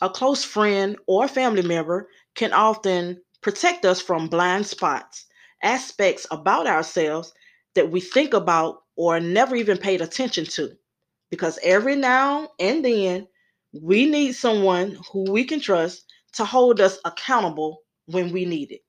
A 0.01 0.09
close 0.09 0.43
friend 0.45 0.97
or 1.05 1.27
family 1.27 1.61
member 1.63 2.09
can 2.33 2.53
often 2.53 3.21
protect 3.41 3.83
us 3.85 4.01
from 4.01 4.29
blind 4.29 4.65
spots, 4.65 5.25
aspects 5.63 6.25
about 6.31 6.65
ourselves 6.65 7.33
that 7.75 7.91
we 7.91 7.99
think 7.99 8.33
about 8.33 8.83
or 8.95 9.19
never 9.19 9.53
even 9.57 9.77
paid 9.77 9.99
attention 9.99 10.45
to. 10.45 10.71
Because 11.29 11.59
every 11.61 11.97
now 11.97 12.51
and 12.57 12.85
then, 12.85 13.27
we 13.73 14.05
need 14.05 14.31
someone 14.33 14.97
who 15.11 15.29
we 15.29 15.43
can 15.43 15.59
trust 15.59 16.05
to 16.35 16.45
hold 16.45 16.79
us 16.79 16.99
accountable 17.03 17.81
when 18.05 18.31
we 18.31 18.45
need 18.45 18.71
it. 18.71 18.81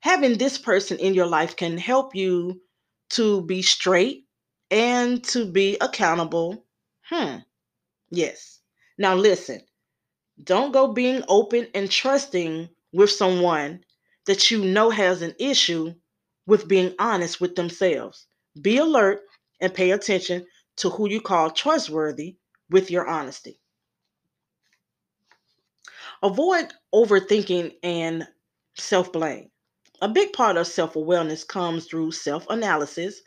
Having 0.00 0.38
this 0.38 0.56
person 0.56 0.98
in 0.98 1.12
your 1.12 1.26
life 1.26 1.56
can 1.56 1.76
help 1.76 2.14
you 2.14 2.58
to 3.10 3.42
be 3.44 3.60
straight 3.60 4.24
and 4.70 5.22
to 5.24 5.44
be 5.44 5.76
accountable. 5.82 6.64
Hmm. 7.10 7.38
Yes. 8.10 8.60
Now, 8.98 9.14
listen, 9.16 9.62
don't 10.42 10.72
go 10.72 10.92
being 10.92 11.24
open 11.28 11.68
and 11.74 11.90
trusting 11.90 12.70
with 12.92 13.10
someone 13.10 13.84
that 14.26 14.50
you 14.50 14.64
know 14.64 14.90
has 14.90 15.22
an 15.22 15.34
issue 15.38 15.94
with 16.46 16.68
being 16.68 16.94
honest 16.98 17.40
with 17.40 17.56
themselves. 17.56 18.26
Be 18.60 18.78
alert 18.78 19.22
and 19.60 19.74
pay 19.74 19.92
attention 19.92 20.46
to 20.76 20.90
who 20.90 21.08
you 21.08 21.20
call 21.20 21.50
trustworthy 21.50 22.38
with 22.70 22.90
your 22.90 23.08
honesty. 23.08 23.60
Avoid 26.22 26.72
overthinking 26.94 27.76
and 27.82 28.26
self 28.74 29.12
blame. 29.12 29.50
A 30.00 30.08
big 30.08 30.32
part 30.32 30.56
of 30.56 30.66
self 30.66 30.96
awareness 30.96 31.44
comes 31.44 31.84
through 31.86 32.12
self 32.12 32.46
analysis, 32.48 33.20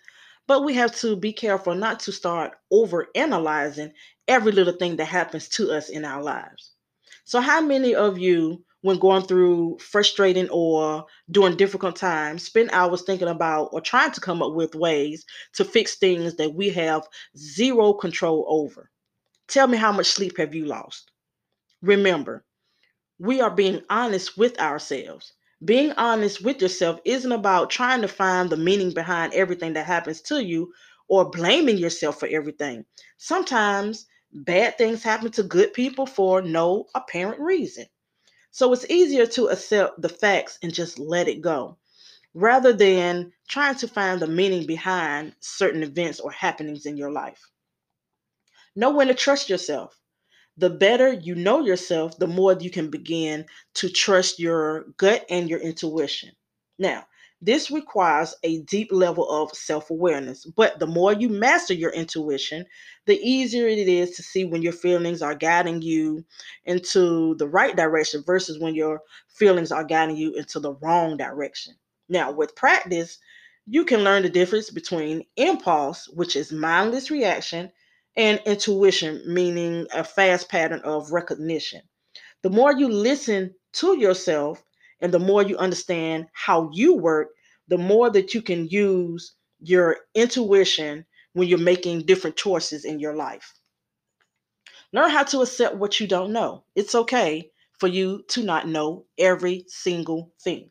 but 0.47 0.63
we 0.63 0.73
have 0.75 0.95
to 0.97 1.15
be 1.15 1.33
careful 1.33 1.75
not 1.75 1.99
to 2.01 2.11
start 2.11 2.53
over 2.71 3.07
analyzing 3.15 3.93
every 4.27 4.51
little 4.51 4.73
thing 4.73 4.95
that 4.97 5.05
happens 5.05 5.47
to 5.49 5.71
us 5.71 5.89
in 5.89 6.05
our 6.05 6.21
lives. 6.23 6.73
So, 7.25 7.41
how 7.41 7.61
many 7.61 7.95
of 7.95 8.17
you, 8.17 8.63
when 8.81 8.99
going 8.99 9.23
through 9.23 9.79
frustrating 9.79 10.49
or 10.49 11.05
during 11.31 11.57
difficult 11.57 11.95
times, 11.97 12.43
spend 12.43 12.69
hours 12.71 13.03
thinking 13.03 13.27
about 13.27 13.69
or 13.73 13.81
trying 13.81 14.11
to 14.11 14.21
come 14.21 14.41
up 14.41 14.53
with 14.53 14.75
ways 14.75 15.25
to 15.53 15.65
fix 15.65 15.95
things 15.95 16.35
that 16.35 16.53
we 16.53 16.69
have 16.69 17.07
zero 17.37 17.93
control 17.93 18.45
over? 18.47 18.89
Tell 19.47 19.67
me 19.67 19.77
how 19.77 19.91
much 19.93 20.07
sleep 20.07 20.37
have 20.37 20.55
you 20.55 20.65
lost? 20.65 21.11
Remember, 21.81 22.45
we 23.19 23.41
are 23.41 23.51
being 23.51 23.83
honest 23.89 24.37
with 24.37 24.59
ourselves. 24.59 25.33
Being 25.65 25.91
honest 25.93 26.41
with 26.43 26.61
yourself 26.61 26.99
isn't 27.05 27.31
about 27.31 27.69
trying 27.69 28.01
to 28.01 28.07
find 28.07 28.49
the 28.49 28.57
meaning 28.57 28.91
behind 28.91 29.33
everything 29.33 29.73
that 29.73 29.85
happens 29.85 30.21
to 30.23 30.43
you 30.43 30.73
or 31.07 31.29
blaming 31.29 31.77
yourself 31.77 32.19
for 32.19 32.27
everything. 32.27 32.85
Sometimes 33.17 34.05
bad 34.31 34.77
things 34.77 35.03
happen 35.03 35.31
to 35.31 35.43
good 35.43 35.73
people 35.73 36.05
for 36.05 36.41
no 36.41 36.87
apparent 36.95 37.39
reason. 37.39 37.85
So 38.51 38.73
it's 38.73 38.89
easier 38.89 39.25
to 39.27 39.47
accept 39.47 40.01
the 40.01 40.09
facts 40.09 40.59
and 40.63 40.73
just 40.73 40.99
let 40.99 41.27
it 41.27 41.41
go 41.41 41.77
rather 42.33 42.73
than 42.73 43.33
trying 43.47 43.75
to 43.75 43.87
find 43.87 44.21
the 44.21 44.27
meaning 44.27 44.65
behind 44.67 45.35
certain 45.41 45.83
events 45.83 46.19
or 46.19 46.31
happenings 46.31 46.85
in 46.85 46.97
your 46.97 47.11
life. 47.11 47.49
Know 48.75 48.91
when 48.91 49.07
to 49.07 49.15
trust 49.15 49.49
yourself 49.49 49.99
the 50.57 50.69
better 50.69 51.11
you 51.11 51.35
know 51.35 51.61
yourself, 51.65 52.17
the 52.19 52.27
more 52.27 52.53
you 52.53 52.69
can 52.69 52.89
begin 52.89 53.45
to 53.75 53.89
trust 53.89 54.39
your 54.39 54.85
gut 54.97 55.25
and 55.29 55.49
your 55.49 55.59
intuition. 55.59 56.31
Now, 56.77 57.05
this 57.41 57.69
requires 57.69 58.33
a 58.43 58.61
deep 58.61 58.89
level 58.91 59.29
of 59.29 59.51
self 59.51 59.89
awareness, 59.89 60.45
but 60.45 60.79
the 60.79 60.87
more 60.87 61.11
you 61.11 61.27
master 61.27 61.73
your 61.73 61.91
intuition, 61.91 62.65
the 63.05 63.19
easier 63.19 63.67
it 63.67 63.87
is 63.89 64.11
to 64.11 64.23
see 64.23 64.45
when 64.45 64.61
your 64.61 64.71
feelings 64.73 65.21
are 65.21 65.35
guiding 65.35 65.81
you 65.81 66.23
into 66.65 67.35
the 67.35 67.47
right 67.47 67.75
direction 67.75 68.23
versus 68.25 68.59
when 68.59 68.75
your 68.75 69.01
feelings 69.27 69.71
are 69.71 69.83
guiding 69.83 70.15
you 70.15 70.33
into 70.35 70.59
the 70.59 70.73
wrong 70.75 71.17
direction. 71.17 71.73
Now, 72.07 72.31
with 72.31 72.55
practice, 72.55 73.17
you 73.65 73.83
can 73.85 74.03
learn 74.03 74.23
the 74.23 74.29
difference 74.29 74.69
between 74.69 75.25
impulse, 75.35 76.07
which 76.09 76.35
is 76.37 76.51
mindless 76.51 77.11
reaction, 77.11 77.71
and 78.15 78.41
intuition, 78.45 79.21
meaning 79.25 79.87
a 79.93 80.03
fast 80.03 80.49
pattern 80.49 80.81
of 80.83 81.11
recognition. 81.11 81.81
The 82.43 82.49
more 82.49 82.73
you 82.73 82.89
listen 82.89 83.55
to 83.73 83.97
yourself 83.97 84.63
and 85.01 85.13
the 85.13 85.19
more 85.19 85.43
you 85.43 85.57
understand 85.57 86.27
how 86.33 86.69
you 86.73 86.95
work, 86.95 87.29
the 87.67 87.77
more 87.77 88.09
that 88.09 88.33
you 88.33 88.41
can 88.41 88.67
use 88.67 89.33
your 89.59 89.97
intuition 90.13 91.05
when 91.33 91.47
you're 91.47 91.57
making 91.57 92.05
different 92.05 92.35
choices 92.35 92.85
in 92.85 92.99
your 92.99 93.15
life. 93.15 93.53
Learn 94.91 95.09
how 95.09 95.23
to 95.23 95.41
accept 95.41 95.75
what 95.77 95.99
you 95.99 96.07
don't 96.07 96.31
know. 96.31 96.65
It's 96.75 96.93
okay 96.93 97.49
for 97.79 97.87
you 97.87 98.23
to 98.29 98.43
not 98.43 98.67
know 98.67 99.05
every 99.17 99.65
single 99.67 100.31
thing. 100.43 100.69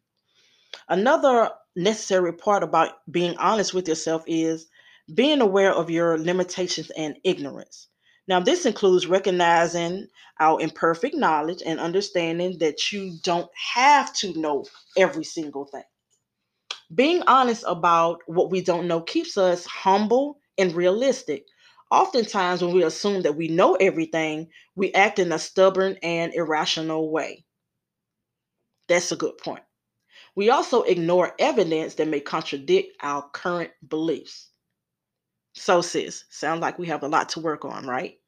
Another 0.88 1.50
necessary 1.74 2.32
part 2.32 2.62
about 2.62 2.92
being 3.10 3.36
honest 3.38 3.74
with 3.74 3.88
yourself 3.88 4.22
is 4.26 4.66
being 5.14 5.40
aware 5.40 5.72
of 5.72 5.90
your 5.90 6.18
limitations 6.18 6.90
and 6.96 7.16
ignorance. 7.24 7.88
Now, 8.28 8.40
this 8.40 8.66
includes 8.66 9.06
recognizing 9.06 10.06
our 10.38 10.60
imperfect 10.60 11.14
knowledge 11.14 11.62
and 11.64 11.80
understanding 11.80 12.58
that 12.58 12.92
you 12.92 13.18
don't 13.22 13.50
have 13.74 14.14
to 14.16 14.32
know 14.40 14.64
every 14.96 15.24
single 15.24 15.64
thing. 15.64 15.82
Being 16.94 17.22
honest 17.26 17.64
about 17.66 18.20
what 18.26 18.50
we 18.50 18.60
don't 18.60 18.86
know 18.86 19.00
keeps 19.00 19.36
us 19.36 19.66
humble 19.66 20.38
and 20.58 20.72
realistic. 20.72 21.46
Oftentimes, 21.90 22.62
when 22.62 22.74
we 22.74 22.84
assume 22.84 23.22
that 23.22 23.36
we 23.36 23.48
know 23.48 23.74
everything, 23.74 24.48
we 24.76 24.92
act 24.94 25.18
in 25.18 25.32
a 25.32 25.38
stubborn 25.38 25.98
and 26.02 26.32
irrational 26.34 27.10
way. 27.10 27.44
That's 28.88 29.12
a 29.12 29.16
good 29.16 29.36
point. 29.38 29.64
We 30.34 30.50
also 30.50 30.82
ignore 30.82 31.34
evidence 31.38 31.94
that 31.96 32.08
may 32.08 32.20
contradict 32.20 32.96
our 33.02 33.28
current 33.30 33.72
beliefs. 33.86 34.51
So, 35.54 35.80
sis, 35.82 36.24
sounds 36.30 36.60
like 36.60 36.78
we 36.78 36.86
have 36.88 37.02
a 37.02 37.08
lot 37.08 37.28
to 37.30 37.40
work 37.40 37.64
on, 37.64 37.86
right? 37.86 38.18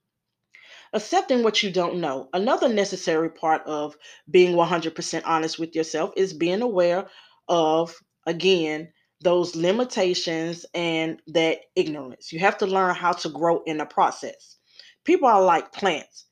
Accepting 0.92 1.42
what 1.42 1.62
you 1.62 1.70
don't 1.70 2.00
know. 2.00 2.28
Another 2.32 2.68
necessary 2.68 3.28
part 3.30 3.62
of 3.66 3.96
being 4.30 4.54
100% 4.54 5.22
honest 5.24 5.58
with 5.58 5.74
yourself 5.74 6.12
is 6.16 6.32
being 6.32 6.62
aware 6.62 7.08
of, 7.48 7.94
again, 8.26 8.92
those 9.20 9.56
limitations 9.56 10.66
and 10.74 11.20
that 11.28 11.60
ignorance. 11.74 12.32
You 12.32 12.38
have 12.40 12.58
to 12.58 12.66
learn 12.66 12.94
how 12.94 13.12
to 13.12 13.28
grow 13.28 13.62
in 13.64 13.78
the 13.78 13.87
process. 13.87 14.56
People 15.04 15.28
are 15.28 15.42
like 15.42 15.72
plants, 15.72 16.26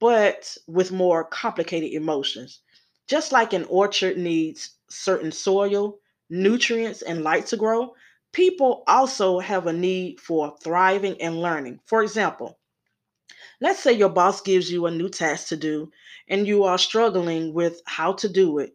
but 0.00 0.56
with 0.66 0.90
more 0.92 1.24
complicated 1.24 1.92
emotions. 1.92 2.60
Just 3.06 3.32
like 3.32 3.52
an 3.52 3.64
orchard 3.64 4.16
needs 4.16 4.76
certain 4.88 5.32
soil, 5.32 5.98
nutrients, 6.30 7.02
and 7.02 7.22
light 7.22 7.46
to 7.46 7.56
grow, 7.56 7.94
people 8.32 8.84
also 8.86 9.38
have 9.38 9.66
a 9.66 9.72
need 9.72 10.20
for 10.20 10.56
thriving 10.62 11.20
and 11.20 11.40
learning. 11.40 11.80
For 11.86 12.02
example, 12.02 12.58
let's 13.60 13.80
say 13.80 13.92
your 13.92 14.08
boss 14.08 14.40
gives 14.40 14.70
you 14.70 14.86
a 14.86 14.90
new 14.90 15.08
task 15.08 15.48
to 15.48 15.56
do 15.56 15.90
and 16.28 16.46
you 16.46 16.64
are 16.64 16.78
struggling 16.78 17.52
with 17.52 17.80
how 17.86 18.12
to 18.14 18.28
do 18.28 18.58
it. 18.58 18.74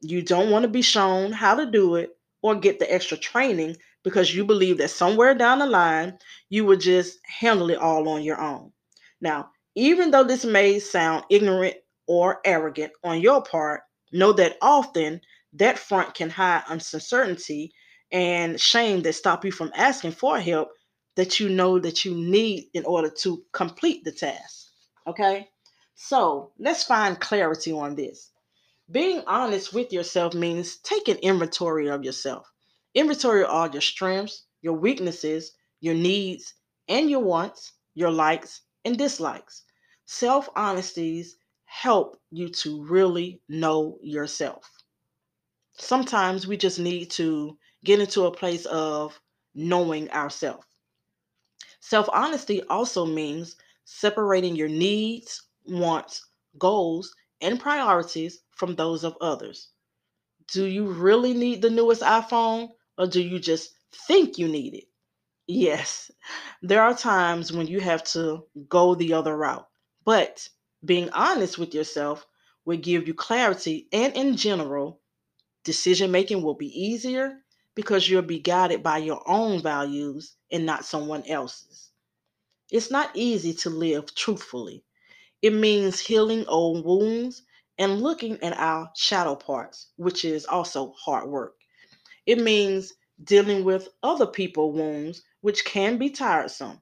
You 0.00 0.22
don't 0.22 0.50
want 0.50 0.62
to 0.62 0.68
be 0.68 0.82
shown 0.82 1.32
how 1.32 1.54
to 1.54 1.66
do 1.66 1.96
it 1.96 2.16
or 2.42 2.54
get 2.54 2.78
the 2.78 2.92
extra 2.92 3.16
training 3.16 3.76
because 4.02 4.34
you 4.34 4.44
believe 4.44 4.78
that 4.78 4.90
somewhere 4.90 5.34
down 5.34 5.58
the 5.58 5.66
line 5.66 6.18
you 6.48 6.64
would 6.64 6.80
just 6.80 7.18
handle 7.24 7.70
it 7.70 7.78
all 7.78 8.08
on 8.08 8.22
your 8.22 8.40
own. 8.40 8.72
Now, 9.20 9.50
even 9.74 10.10
though 10.10 10.24
this 10.24 10.44
may 10.44 10.78
sound 10.78 11.24
ignorant 11.30 11.76
or 12.06 12.40
arrogant 12.44 12.92
on 13.04 13.20
your 13.20 13.42
part, 13.42 13.82
know 14.12 14.32
that 14.32 14.56
often 14.60 15.20
that 15.52 15.78
front 15.78 16.14
can 16.14 16.30
hide 16.30 16.64
uncertainty 16.68 17.72
and 18.12 18.60
shame 18.60 19.02
that 19.02 19.12
stop 19.14 19.44
you 19.44 19.52
from 19.52 19.72
asking 19.74 20.12
for 20.12 20.38
help 20.40 20.70
that 21.16 21.40
you 21.40 21.48
know 21.48 21.78
that 21.78 22.04
you 22.04 22.14
need 22.14 22.68
in 22.74 22.84
order 22.84 23.10
to 23.10 23.44
complete 23.52 24.04
the 24.04 24.12
task. 24.12 24.68
Okay? 25.06 25.48
So 25.94 26.52
let's 26.58 26.84
find 26.84 27.20
clarity 27.20 27.72
on 27.72 27.94
this. 27.94 28.30
Being 28.90 29.22
honest 29.26 29.72
with 29.72 29.92
yourself 29.92 30.34
means 30.34 30.78
taking 30.78 31.16
inventory 31.16 31.88
of 31.88 32.04
yourself. 32.04 32.50
Inventory 32.94 33.44
of 33.44 33.50
all 33.50 33.70
your 33.70 33.82
strengths, 33.82 34.46
your 34.62 34.74
weaknesses, 34.74 35.52
your 35.80 35.94
needs, 35.94 36.54
and 36.88 37.08
your 37.08 37.20
wants, 37.20 37.72
your 37.94 38.10
likes 38.10 38.62
and 38.84 38.98
dislikes. 38.98 39.64
Self 40.06 40.48
honesties 40.56 41.36
help 41.66 42.16
you 42.32 42.48
to 42.48 42.84
really 42.84 43.40
know 43.48 43.98
yourself. 44.02 44.68
Sometimes 45.78 46.46
we 46.46 46.56
just 46.56 46.80
need 46.80 47.10
to 47.12 47.56
get 47.84 48.00
into 48.00 48.24
a 48.26 48.32
place 48.32 48.66
of 48.66 49.20
knowing 49.54 50.10
ourselves. 50.10 50.66
Self 51.80 52.08
honesty 52.10 52.62
also 52.64 53.04
means 53.04 53.56
separating 53.84 54.54
your 54.56 54.68
needs, 54.68 55.42
wants, 55.64 56.26
goals, 56.58 57.14
and 57.40 57.58
priorities 57.60 58.42
from 58.52 58.76
those 58.76 59.02
of 59.04 59.16
others. 59.20 59.70
Do 60.52 60.66
you 60.66 60.86
really 60.86 61.34
need 61.34 61.62
the 61.62 61.70
newest 61.70 62.02
iPhone 62.02 62.70
or 62.98 63.06
do 63.06 63.22
you 63.22 63.38
just 63.38 63.74
think 63.92 64.38
you 64.38 64.48
need 64.48 64.74
it? 64.74 64.84
Yes, 65.46 66.10
there 66.62 66.82
are 66.82 66.94
times 66.96 67.52
when 67.52 67.66
you 67.66 67.80
have 67.80 68.04
to 68.12 68.46
go 68.68 68.94
the 68.94 69.12
other 69.14 69.36
route, 69.36 69.68
but 70.04 70.48
being 70.84 71.10
honest 71.10 71.58
with 71.58 71.74
yourself 71.74 72.26
will 72.64 72.78
give 72.78 73.08
you 73.08 73.14
clarity, 73.14 73.88
and 73.92 74.14
in 74.14 74.36
general, 74.36 75.00
decision 75.64 76.10
making 76.10 76.42
will 76.42 76.54
be 76.54 76.68
easier 76.68 77.42
because 77.74 78.08
you'll 78.08 78.22
be 78.22 78.40
guided 78.40 78.82
by 78.82 78.98
your 78.98 79.22
own 79.26 79.62
values 79.62 80.36
and 80.50 80.66
not 80.66 80.84
someone 80.84 81.24
else's. 81.26 81.90
It's 82.70 82.90
not 82.90 83.10
easy 83.14 83.54
to 83.54 83.70
live 83.70 84.14
truthfully. 84.14 84.84
It 85.42 85.54
means 85.54 86.00
healing 86.00 86.46
old 86.48 86.84
wounds 86.84 87.42
and 87.78 88.02
looking 88.02 88.42
at 88.42 88.52
our 88.58 88.90
shadow 88.96 89.36
parts, 89.36 89.88
which 89.96 90.24
is 90.24 90.44
also 90.46 90.92
hard 90.92 91.28
work. 91.30 91.56
It 92.26 92.38
means 92.40 92.92
dealing 93.22 93.64
with 93.64 93.88
other 94.02 94.26
people's 94.26 94.76
wounds, 94.76 95.22
which 95.40 95.64
can 95.64 95.98
be 95.98 96.10
tiresome. 96.10 96.80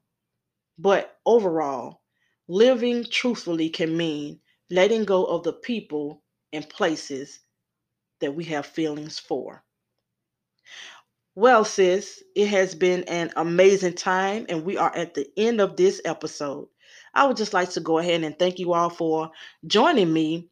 But 0.79 1.19
overall, 1.27 2.03
living 2.49 3.05
truthfully 3.05 3.71
can 3.71 3.97
mean 3.97 4.41
letting 4.71 5.05
go 5.05 5.25
of 5.27 5.45
the 5.45 5.53
people 5.53 6.23
and 6.53 6.69
places 6.69 7.41
that 8.21 8.35
we 8.35 8.45
have 8.45 8.67
feelings 8.67 9.19
for. 9.19 9.65
Well, 11.39 11.65
sis, 11.65 12.21
it 12.35 12.49
has 12.49 12.75
been 12.75 13.05
an 13.05 13.31
amazing 13.37 13.93
time, 13.93 14.47
and 14.49 14.65
we 14.65 14.77
are 14.77 14.93
at 14.93 15.15
the 15.15 15.31
end 15.37 15.61
of 15.61 15.77
this 15.77 16.01
episode. 16.05 16.67
I 17.15 17.29
would 17.29 17.37
just 17.37 17.55
like 17.55 17.71
to 17.71 17.81
go 17.81 17.99
ahead 17.99 18.25
and 18.25 18.37
thank 18.37 18.59
you 18.59 18.73
all 18.73 18.91
for 18.91 19.31
joining 19.65 20.13
me 20.13 20.49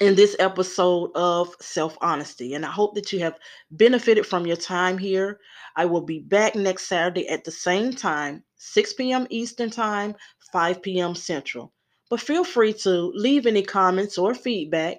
in 0.00 0.14
this 0.14 0.34
episode 0.38 1.10
of 1.14 1.54
Self 1.60 1.98
Honesty. 2.00 2.54
And 2.54 2.64
I 2.64 2.70
hope 2.70 2.94
that 2.94 3.12
you 3.12 3.18
have 3.18 3.38
benefited 3.70 4.24
from 4.24 4.46
your 4.46 4.56
time 4.56 4.96
here. 4.96 5.38
I 5.76 5.84
will 5.84 6.00
be 6.00 6.20
back 6.20 6.54
next 6.54 6.84
Saturday 6.84 7.28
at 7.28 7.44
the 7.44 7.50
same 7.50 7.92
time, 7.92 8.42
6 8.56 8.94
p.m. 8.94 9.26
Eastern 9.28 9.68
Time, 9.68 10.14
5 10.50 10.80
p.m. 10.80 11.14
Central. 11.14 11.74
But 12.08 12.22
feel 12.22 12.42
free 12.42 12.72
to 12.72 13.12
leave 13.14 13.44
any 13.46 13.62
comments 13.62 14.16
or 14.16 14.34
feedback. 14.34 14.96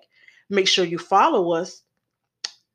Make 0.52 0.68
sure 0.68 0.86
you 0.86 1.00
follow 1.00 1.54
us 1.54 1.82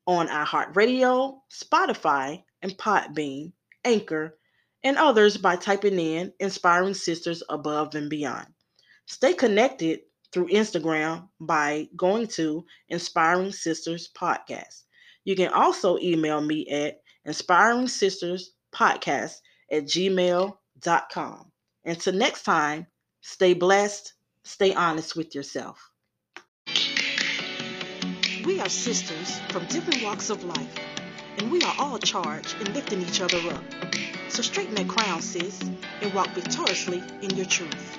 on 0.07 0.29
iHeartRadio, 0.29 1.41
Spotify, 1.53 2.43
and 2.63 2.73
Podbean, 2.79 3.53
Anchor, 3.85 4.39
and 4.85 4.97
others 4.97 5.37
by 5.37 5.57
typing 5.57 5.99
in 5.99 6.33
Inspiring 6.41 6.95
Sisters 6.95 7.43
Above 7.49 7.95
and 7.95 8.11
Beyond. 8.11 8.47
Stay 9.07 9.33
connected 9.35 10.01
through 10.33 10.49
Instagram 10.49 11.29
by 11.41 11.89
going 11.97 12.27
to 12.29 12.65
Inspiring 12.89 13.53
Sisters 13.53 14.11
Podcast. 14.17 14.85
You 15.25 15.37
can 15.37 15.53
also 15.53 15.99
email 15.99 16.41
me 16.41 16.67
at 16.69 17.01
Inspiring 17.25 17.87
Sisters 17.87 18.55
Podcast 18.75 19.37
at 19.71 19.85
gmail.com. 19.85 21.53
Until 21.85 22.13
next 22.15 22.43
time, 22.43 22.87
stay 23.21 23.55
blessed, 23.55 24.15
stay 24.45 24.75
honest 24.75 25.15
with 25.17 25.35
yourself. 25.35 25.92
We 28.45 28.59
are 28.59 28.69
sisters 28.69 29.39
from 29.51 29.67
different 29.67 30.03
walks 30.03 30.29
of 30.29 30.43
life, 30.43 30.79
and 31.39 31.51
we 31.53 31.63
are 31.63 31.75
all 31.79 31.97
charged 31.99 32.61
in 32.61 32.75
lifting 32.75 33.01
each 33.03 33.21
other 33.21 33.39
up. 33.39 33.63
So 34.29 34.43
straighten 34.43 34.75
that 34.75 34.89
crown, 34.89 35.23
sis, 35.23 35.63
and 36.01 36.13
walk 36.13 36.29
victoriously 36.31 37.03
in 37.23 37.37
your 37.37 37.47
truth. 37.47 37.99